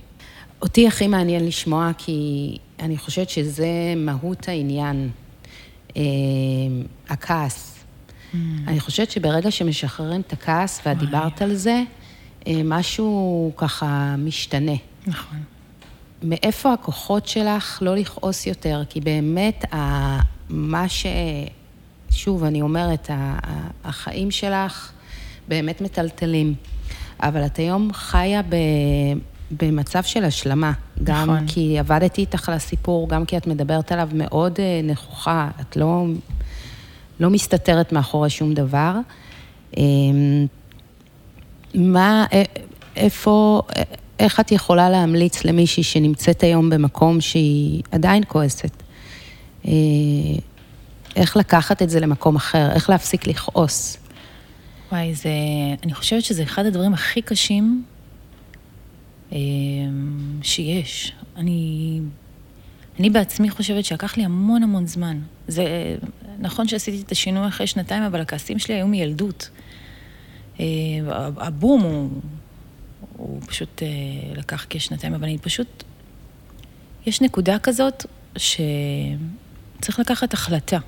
אותי 0.62 0.88
הכי 0.88 1.08
מעניין 1.08 1.45
לשמוע, 1.45 1.91
כי 1.97 2.58
אני 2.80 2.97
חושבת 2.97 3.30
שזה 3.30 3.67
מהות 3.97 4.47
העניין, 4.47 5.10
אה, 5.97 6.02
הכעס. 7.10 7.73
Mm. 8.34 8.36
אני 8.67 8.80
חושבת 8.80 9.12
שברגע 9.12 9.52
שמשחררים 9.52 10.21
את 10.21 10.34
הכעס, 10.34 10.82
ואת 10.86 10.97
דיברת 10.97 11.41
על 11.41 11.56
זה, 11.56 11.84
משהו 12.63 13.51
ככה 13.57 14.15
משתנה. 14.17 14.75
נכון. 15.07 15.38
מאיפה 16.23 16.73
הכוחות 16.73 17.27
שלך 17.27 17.79
לא 17.81 17.95
לכעוס 17.95 18.47
יותר? 18.47 18.83
כי 18.89 19.01
באמת, 19.01 19.65
מה 20.49 20.89
ש... 20.89 21.05
שוב, 22.10 22.43
אני 22.43 22.62
אומרת, 22.62 23.10
החיים 23.83 24.31
שלך 24.31 24.91
באמת 25.47 25.81
מטלטלים. 25.81 26.55
אבל 27.19 27.45
את 27.45 27.57
היום 27.57 27.93
חיה 27.93 28.41
ב... 28.41 28.55
במצב 29.51 30.03
של 30.03 30.23
השלמה. 30.23 30.71
גם 31.03 31.23
נכון. 31.23 31.47
כי 31.47 31.79
עבדתי 31.79 32.21
איתך 32.21 32.49
על 32.49 32.55
הסיפור, 32.55 33.10
גם 33.10 33.25
כי 33.25 33.38
את 33.38 33.47
מדברת 33.47 33.91
עליו 33.91 34.10
מאוד 34.13 34.60
אה, 34.60 34.81
נכוחה, 34.83 35.49
את 35.62 35.77
לא, 35.77 36.05
לא 37.19 37.29
מסתתרת 37.29 37.91
מאחורי 37.91 38.29
שום 38.29 38.53
דבר. 38.53 38.93
מה, 41.75 42.25
איפה, 42.95 43.62
איך 44.19 44.39
את 44.39 44.51
יכולה 44.51 44.89
להמליץ 44.89 45.45
למישהי 45.45 45.84
שנמצאת 45.84 46.43
היום 46.43 46.69
במקום 46.69 47.21
שהיא 47.21 47.84
עדיין 47.91 48.23
כועסת? 48.27 48.84
אה, 49.67 49.71
איך 51.15 51.38
לקחת 51.38 51.82
את 51.82 51.89
זה 51.89 51.99
למקום 51.99 52.36
אחר? 52.36 52.71
איך 52.71 52.89
להפסיק 52.89 53.27
לכעוס? 53.27 53.97
וואי, 54.91 55.15
זה... 55.15 55.30
אני 55.84 55.93
חושבת 55.93 56.23
שזה 56.23 56.43
אחד 56.43 56.65
הדברים 56.65 56.93
הכי 56.93 57.21
קשים 57.21 57.84
אה, 59.32 59.38
שיש. 60.41 61.12
אני... 61.36 61.99
אני 62.99 63.10
בעצמי 63.10 63.49
חושבת 63.49 63.86
שלקח 63.86 64.17
לי 64.17 64.25
המון 64.25 64.63
המון 64.63 64.88
זמן. 64.88 65.19
זה 65.47 65.95
נכון 66.39 66.67
שעשיתי 66.67 67.01
את 67.01 67.12
השינוי 67.12 67.47
אחרי 67.47 67.67
שנתיים, 67.67 68.03
אבל 68.03 68.21
הכעסים 68.21 68.60
שלי 68.60 68.75
היו 68.75 68.88
מילדות. 68.88 69.49
אה, 70.60 70.65
הבום 71.38 71.82
הוא, 71.82 72.10
הוא 73.17 73.41
פשוט 73.48 73.84
אה, 73.84 73.88
לקח 74.36 74.65
כשנתיים, 74.70 75.13
אבל 75.13 75.24
אני 75.24 75.38
פשוט... 75.38 75.84
יש 77.06 77.22
נקודה 77.22 77.60
כזאת 77.60 78.06
שצריך 78.38 80.00
לקחת 80.00 80.34
החלטה. 80.34 80.80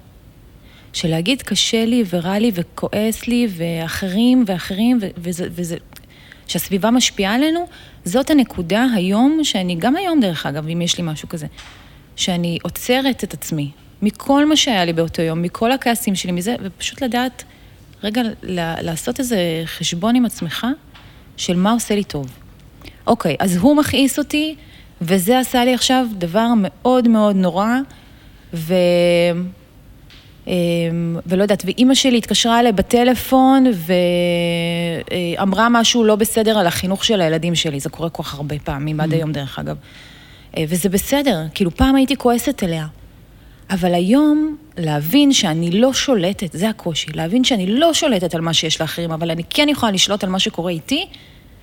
של 0.93 1.08
להגיד 1.08 1.41
קשה 1.41 1.86
לי 1.86 2.03
ורע 2.10 2.39
לי 2.39 2.51
וכועס 2.53 3.27
לי 3.27 3.47
ואחרים 3.49 4.43
ואחרים 4.47 4.99
וזה, 5.17 5.47
וזה, 5.51 5.77
שהסביבה 6.47 6.91
משפיעה 6.91 7.36
עלינו, 7.36 7.67
זאת 8.05 8.29
הנקודה 8.29 8.86
היום 8.95 9.39
שאני, 9.43 9.75
גם 9.75 9.95
היום 9.95 10.19
דרך 10.19 10.45
אגב, 10.45 10.67
אם 10.67 10.82
יש 10.82 10.97
לי 10.97 11.03
משהו 11.03 11.29
כזה, 11.29 11.47
שאני 12.15 12.58
עוצרת 12.63 13.23
את 13.23 13.34
עצמי 13.34 13.71
מכל 14.01 14.49
מה 14.49 14.55
שהיה 14.55 14.86
לי 14.86 14.93
באותו 14.93 15.21
יום, 15.21 15.41
מכל 15.41 15.71
הכעסים 15.71 16.15
שלי, 16.15 16.32
מזה, 16.32 16.55
ופשוט 16.63 17.01
לדעת 17.01 17.43
רגע 18.03 18.21
לעשות 18.81 19.19
איזה 19.19 19.38
חשבון 19.65 20.15
עם 20.15 20.25
עצמך 20.25 20.67
של 21.38 21.55
מה 21.55 21.71
עושה 21.71 21.95
לי 21.95 22.03
טוב. 22.03 22.27
אוקיי, 23.07 23.35
אז 23.39 23.57
הוא 23.57 23.75
מכעיס 23.75 24.19
אותי, 24.19 24.55
וזה 25.01 25.39
עשה 25.39 25.65
לי 25.65 25.73
עכשיו 25.73 26.05
דבר 26.17 26.47
מאוד 26.57 27.07
מאוד 27.07 27.35
נורא, 27.35 27.75
ו... 28.53 28.73
אמ, 30.47 31.19
ולא 31.25 31.41
יודעת, 31.41 31.63
ואימא 31.65 31.93
שלי 31.93 32.17
התקשרה 32.17 32.59
אליי 32.59 32.71
בטלפון 32.71 33.65
ואמרה 35.38 35.67
משהו 35.69 36.03
לא 36.03 36.15
בסדר 36.15 36.57
על 36.57 36.67
החינוך 36.67 37.05
של 37.05 37.21
הילדים 37.21 37.55
שלי, 37.55 37.79
זה 37.79 37.89
קורה 37.89 38.09
כל 38.09 38.23
כך 38.23 38.33
הרבה 38.33 38.55
פעמים, 38.63 38.99
עד 38.99 39.12
mm. 39.12 39.15
היום 39.15 39.31
דרך 39.31 39.59
אגב. 39.59 39.75
אה, 40.57 40.63
וזה 40.67 40.89
בסדר, 40.89 41.41
כאילו 41.53 41.71
פעם 41.71 41.95
הייתי 41.95 42.15
כועסת 42.15 42.63
אליה, 42.63 42.88
אבל 43.69 43.93
היום, 43.93 44.58
להבין 44.77 45.34
שאני 45.34 45.71
לא 45.71 45.93
שולטת, 45.93 46.53
זה 46.53 46.69
הקושי, 46.69 47.08
להבין 47.13 47.43
שאני 47.43 47.67
לא 47.67 47.93
שולטת 47.93 48.36
על 48.36 48.41
מה 48.41 48.53
שיש 48.53 48.82
לאחרים, 48.82 49.12
אבל 49.12 49.32
אני 49.32 49.43
כן 49.49 49.69
יכולה 49.69 49.91
לשלוט 49.91 50.23
על 50.23 50.29
מה 50.29 50.39
שקורה 50.39 50.71
איתי, 50.71 51.05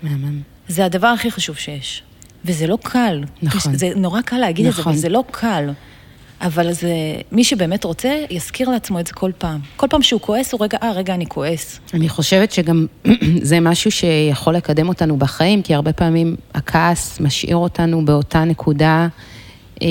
מהמם. 0.02 0.40
זה 0.68 0.84
הדבר 0.84 1.06
הכי 1.06 1.30
חשוב 1.30 1.56
שיש. 1.56 2.02
וזה 2.44 2.66
לא 2.66 2.78
קל. 2.82 3.24
נכון. 3.42 3.76
זה 3.76 3.90
נורא 3.96 4.20
קל 4.20 4.36
להגיד 4.36 4.66
נכון. 4.66 4.80
את 4.80 4.84
זה, 4.84 4.90
אבל 4.90 4.98
זה 4.98 5.08
לא 5.08 5.24
קל. 5.30 5.70
אבל 6.40 6.72
זה, 6.72 6.90
מי 7.32 7.44
שבאמת 7.44 7.84
רוצה, 7.84 8.24
יזכיר 8.30 8.68
לעצמו 8.68 9.00
את 9.00 9.06
זה 9.06 9.12
כל 9.12 9.30
פעם. 9.38 9.60
כל 9.76 9.86
פעם 9.90 10.02
שהוא 10.02 10.20
כועס, 10.20 10.52
הוא 10.52 10.64
רגע, 10.64 10.78
אה, 10.82 10.92
רגע, 10.92 11.14
אני 11.14 11.26
כועס. 11.26 11.80
אני 11.94 12.08
חושבת 12.08 12.52
שגם 12.52 12.86
זה 13.42 13.60
משהו 13.60 13.90
שיכול 13.90 14.54
לקדם 14.54 14.88
אותנו 14.88 15.16
בחיים, 15.16 15.62
כי 15.62 15.74
הרבה 15.74 15.92
פעמים 15.92 16.36
הכעס 16.54 17.20
משאיר 17.20 17.56
אותנו 17.56 18.04
באותה 18.04 18.44
נקודה. 18.44 19.08
אה, 19.82 19.88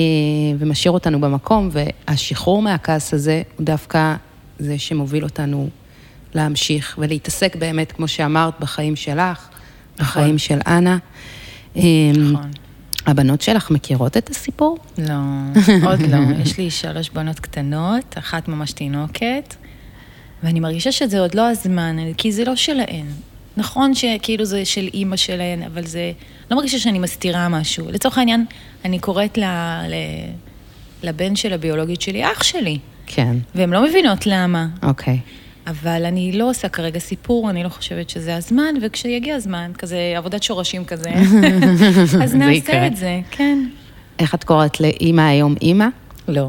ומשאיר 0.58 0.92
אותנו 0.92 1.20
במקום, 1.20 1.70
והשחרור 1.72 2.62
מהכעס 2.62 3.14
הזה 3.14 3.42
הוא 3.56 3.66
דווקא 3.66 4.14
זה 4.58 4.78
שמוביל 4.78 5.24
אותנו 5.24 5.68
להמשיך 6.34 6.98
ולהתעסק 6.98 7.56
באמת, 7.56 7.92
כמו 7.92 8.08
שאמרת, 8.08 8.54
בחיים 8.60 8.96
שלך, 8.96 9.48
בחיים 9.98 10.34
נכון. 10.34 10.38
של 10.38 10.58
אנה. 10.66 10.98
נכון. 11.76 12.50
הבנות 13.06 13.40
שלך 13.40 13.70
מכירות 13.70 14.16
את 14.16 14.30
הסיפור? 14.30 14.78
לא, 14.98 15.14
עוד 15.84 16.00
לא. 16.00 16.18
יש 16.42 16.58
לי 16.58 16.70
שלוש 16.70 17.10
בנות 17.10 17.40
קטנות, 17.40 18.18
אחת 18.18 18.48
ממש 18.48 18.72
תינוקת, 18.72 19.54
ואני 20.42 20.60
מרגישה 20.60 20.92
שזה 20.92 21.20
עוד 21.20 21.34
לא 21.34 21.50
הזמן, 21.50 21.96
כי 22.16 22.32
זה 22.32 22.44
לא 22.44 22.56
שלהן. 22.56 23.06
נכון 23.56 23.94
שכאילו 23.94 24.44
זה 24.44 24.64
של 24.64 24.88
אימא 24.94 25.16
שלהן, 25.16 25.62
אבל 25.62 25.86
זה... 25.86 26.12
לא 26.50 26.56
מרגישה 26.56 26.78
שאני 26.78 26.98
מסתירה 26.98 27.48
משהו. 27.48 27.86
לצורך 27.90 28.18
העניין, 28.18 28.44
אני 28.84 28.98
קוראת 28.98 29.38
ל... 29.38 29.44
ל... 29.88 29.94
לבן 31.02 31.36
של 31.36 31.52
הביולוגית 31.52 32.00
שלי, 32.00 32.32
אח 32.32 32.42
שלי. 32.42 32.78
כן. 33.06 33.36
והן 33.54 33.70
לא 33.70 33.84
מבינות 33.88 34.26
למה. 34.26 34.66
אוקיי. 34.82 35.18
אבל 35.66 36.04
אני 36.04 36.32
לא 36.32 36.50
עושה 36.50 36.68
כרגע 36.68 36.98
סיפור, 36.98 37.50
אני 37.50 37.64
לא 37.64 37.68
חושבת 37.68 38.10
שזה 38.10 38.36
הזמן, 38.36 38.74
וכשיגיע 38.82 39.34
הזמן, 39.36 39.70
כזה 39.78 39.98
עבודת 40.16 40.42
שורשים 40.42 40.84
כזה, 40.84 41.10
אז 42.22 42.34
נעשה. 42.34 42.86
את 42.86 42.96
זה, 42.96 43.20
כן. 43.30 43.58
איך 44.18 44.34
את 44.34 44.44
קוראת 44.44 44.80
לאימא 44.80 45.20
היום 45.20 45.54
אימא? 45.62 45.86
לא. 46.28 46.48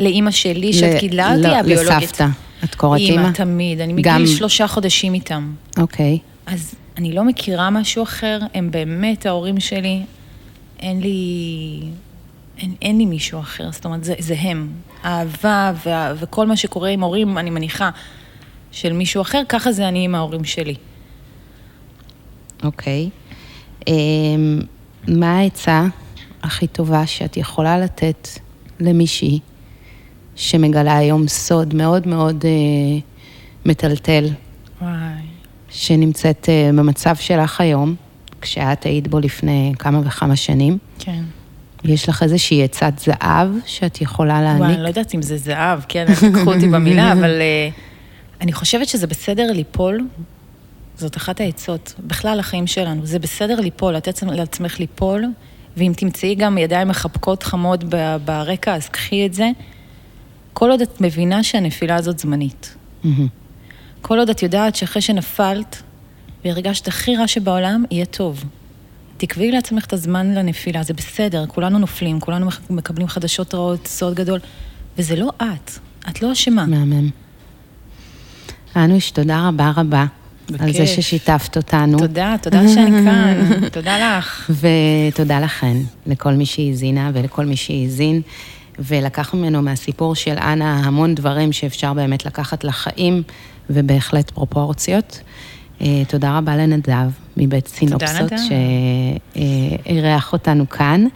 לאימא 0.00 0.30
שלי, 0.30 0.72
שאת 0.72 1.00
גידלה 1.00 1.30
אותי, 1.30 1.42
לא, 1.42 1.56
הביולוגית. 1.56 2.02
לסבתא. 2.02 2.26
את 2.64 2.74
קוראת 2.74 3.00
אימא? 3.00 3.20
אימא, 3.20 3.32
תמיד. 3.32 3.80
אני 3.80 4.02
גם- 4.02 4.22
מגיל 4.22 4.36
שלושה 4.36 4.66
חודשים 4.66 5.14
איתם. 5.14 5.52
אוקיי. 5.78 6.18
אז 6.48 6.74
אני 6.96 7.12
לא 7.12 7.24
מכירה 7.24 7.70
משהו 7.70 8.02
אחר, 8.02 8.38
הם 8.54 8.70
באמת 8.70 9.26
ההורים 9.26 9.60
שלי. 9.60 10.02
אין 10.80 11.00
לי... 11.00 11.80
אין, 12.58 12.74
אין 12.82 12.98
לי 12.98 13.06
מישהו 13.06 13.40
אחר, 13.40 13.72
זאת 13.72 13.84
אומרת, 13.84 14.04
זה, 14.04 14.14
זה 14.18 14.34
הם. 14.38 14.72
האהבה 15.02 15.72
וה, 15.84 16.12
וכל 16.16 16.46
מה 16.46 16.56
שקורה 16.56 16.88
עם 16.88 17.02
הורים, 17.02 17.38
אני 17.38 17.50
מניחה, 17.50 17.90
של 18.72 18.92
מישהו 18.92 19.22
אחר, 19.22 19.42
ככה 19.48 19.72
זה 19.72 19.88
אני 19.88 20.04
עם 20.04 20.14
ההורים 20.14 20.44
שלי. 20.44 20.74
אוקיי. 22.64 23.10
אמ, 23.86 24.60
מה 25.08 25.38
העצה 25.38 25.86
הכי 26.42 26.66
טובה 26.66 27.06
שאת 27.06 27.36
יכולה 27.36 27.78
לתת 27.78 28.28
למישהי 28.80 29.40
שמגלה 30.36 30.96
היום 30.96 31.28
סוד 31.28 31.74
מאוד 31.74 32.08
מאוד 32.08 32.44
אה, 32.44 33.00
מטלטל. 33.66 34.28
שנמצאת 35.70 36.48
אה, 36.48 36.70
במצב 36.74 37.16
שלך 37.16 37.60
היום, 37.60 37.94
כשאת 38.40 38.84
היית 38.84 39.08
בו 39.08 39.20
לפני 39.20 39.72
כמה 39.78 40.00
וכמה 40.04 40.36
שנים? 40.36 40.78
כן. 40.98 41.22
יש 41.84 42.08
לך 42.08 42.22
איזושהי 42.22 42.64
עצת 42.64 42.92
זהב 42.98 43.48
שאת 43.66 44.00
יכולה 44.00 44.34
וואי, 44.34 44.44
להעניק? 44.44 44.76
אני 44.76 44.82
לא 44.82 44.88
יודעת 44.88 45.14
אם 45.14 45.22
זה 45.22 45.36
זהב, 45.36 45.80
כן, 45.88 46.06
אל 46.08 46.14
תקחו 46.14 46.54
אותי 46.54 46.68
במילה, 46.68 47.12
אבל 47.18 47.30
uh, 47.30 48.40
אני 48.40 48.52
חושבת 48.52 48.88
שזה 48.88 49.06
בסדר 49.06 49.52
ליפול, 49.52 50.06
זאת 50.96 51.16
אחת 51.16 51.40
העצות, 51.40 51.94
בכלל 52.06 52.40
החיים 52.40 52.66
שלנו, 52.66 53.06
זה 53.06 53.18
בסדר 53.18 53.60
ליפול, 53.60 53.94
לתת 53.94 54.22
לעצמך 54.22 54.80
ליפול, 54.80 55.24
ואם 55.76 55.92
תמצאי 55.96 56.34
גם 56.34 56.58
ידיים 56.58 56.88
מחבקות 56.88 57.42
חמות 57.42 57.84
ברקע, 58.24 58.74
אז 58.74 58.88
קחי 58.88 59.26
את 59.26 59.34
זה. 59.34 59.50
כל 60.52 60.70
עוד 60.70 60.80
את 60.80 61.00
מבינה 61.00 61.42
שהנפילה 61.42 61.96
הזאת 61.96 62.18
זמנית. 62.18 62.76
כל 64.02 64.18
עוד 64.18 64.30
את 64.30 64.42
יודעת 64.42 64.76
שאחרי 64.76 65.02
שנפלת 65.02 65.82
והרגשת 66.44 66.88
הכי 66.88 67.16
רע 67.16 67.28
שבעולם, 67.28 67.84
יהיה 67.90 68.04
טוב. 68.04 68.44
תקבעי 69.16 69.50
לעצמך 69.50 69.84
את 69.84 69.92
הזמן 69.92 70.34
לנפילה, 70.34 70.82
זה 70.82 70.94
בסדר, 70.94 71.44
כולנו 71.46 71.78
נופלים, 71.78 72.20
כולנו 72.20 72.48
מקבלים 72.70 73.08
חדשות 73.08 73.54
רעות, 73.54 73.86
סוד 73.86 74.14
גדול, 74.14 74.40
וזה 74.98 75.16
לא 75.16 75.30
את, 75.36 75.70
את 76.08 76.22
לא 76.22 76.32
אשמה. 76.32 76.66
מהמם. 76.66 77.10
אנוש, 78.76 79.10
תודה 79.10 79.48
רבה 79.48 79.72
רבה 79.76 80.06
על 80.58 80.72
זה 80.72 80.82
בכיף. 80.82 80.96
ששיתפת 80.96 81.56
אותנו. 81.56 81.98
תודה, 81.98 82.34
תודה 82.42 82.68
שאני 82.68 83.04
כאן, 83.04 83.68
תודה 83.72 84.18
לך. 84.18 84.50
ותודה 85.10 85.40
לכן, 85.40 85.76
לכל 86.06 86.32
מי 86.32 86.46
שהאזינה 86.46 87.10
ולכל 87.14 87.44
מי 87.44 87.56
שהאזין, 87.56 88.22
ולקח 88.78 89.34
ממנו 89.34 89.62
מהסיפור 89.62 90.14
של 90.14 90.38
אנה 90.38 90.80
המון 90.84 91.14
דברים 91.14 91.52
שאפשר 91.52 91.92
באמת 91.92 92.26
לקחת 92.26 92.64
לחיים, 92.64 93.22
ובהחלט 93.70 94.30
פרופורציות. 94.30 95.20
אה, 95.80 96.02
תודה 96.08 96.38
רבה 96.38 96.56
לנדב 96.56 97.10
מבית 97.36 97.68
סינופסות. 97.68 98.32
שאירח 99.34 100.32
אותנו 100.32 100.68
כאן, 100.68 101.06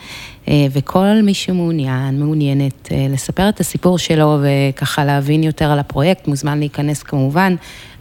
אה, 0.48 0.66
וכל 0.72 1.20
מי 1.22 1.34
שמעוניין, 1.34 2.20
מעוניינת 2.20 2.88
אה, 2.92 3.06
לספר 3.10 3.48
את 3.48 3.60
הסיפור 3.60 3.98
שלו 3.98 4.38
וככה 4.42 5.04
להבין 5.04 5.42
יותר 5.42 5.70
על 5.70 5.78
הפרויקט, 5.78 6.28
מוזמן 6.28 6.58
להיכנס 6.58 7.02
כמובן 7.02 7.54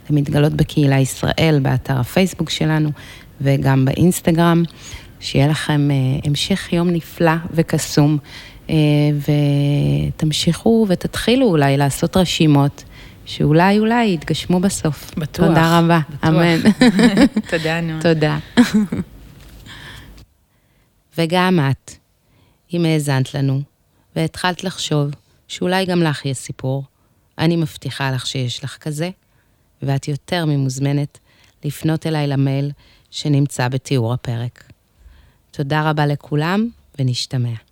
למתגלות 0.09 0.53
בקהילה 0.53 0.99
ישראל, 0.99 1.59
באתר 1.61 1.99
הפייסבוק 1.99 2.49
שלנו 2.49 2.89
וגם 3.41 3.85
באינסטגרם. 3.85 4.63
שיהיה 5.19 5.47
לכם 5.47 5.89
המשך 6.23 6.73
יום 6.73 6.89
נפלא 6.89 7.31
וקסום, 7.53 8.17
ותמשיכו 10.15 10.85
ותתחילו 10.89 11.47
אולי 11.47 11.77
לעשות 11.77 12.17
רשימות, 12.17 12.83
שאולי 13.25 13.79
אולי 13.79 14.13
יתגשמו 14.13 14.59
בסוף. 14.59 15.11
בטוח. 15.17 15.47
תודה 15.47 15.79
רבה, 15.79 15.99
בטוח. 16.09 16.29
אמן. 16.29 16.59
תודה, 17.51 17.81
נו. 17.81 18.01
תודה. 18.01 18.37
וגם 21.17 21.59
את, 21.71 21.91
אם 22.73 22.85
האזנת 22.85 23.33
לנו, 23.33 23.61
והתחלת 24.15 24.63
לחשוב 24.63 25.11
שאולי 25.47 25.85
גם 25.85 26.03
לך 26.03 26.25
יש 26.25 26.37
סיפור, 26.37 26.83
אני 27.37 27.55
מבטיחה 27.55 28.11
לך 28.11 28.27
שיש 28.27 28.63
לך 28.63 28.77
כזה, 28.77 29.09
ואת 29.81 30.07
יותר 30.07 30.45
ממוזמנת 30.45 31.19
לפנות 31.63 32.07
אליי 32.07 32.27
למייל 32.27 32.71
שנמצא 33.11 33.67
בתיאור 33.67 34.13
הפרק. 34.13 34.63
תודה 35.51 35.89
רבה 35.89 36.05
לכולם, 36.05 36.69
ונשתמע. 36.99 37.70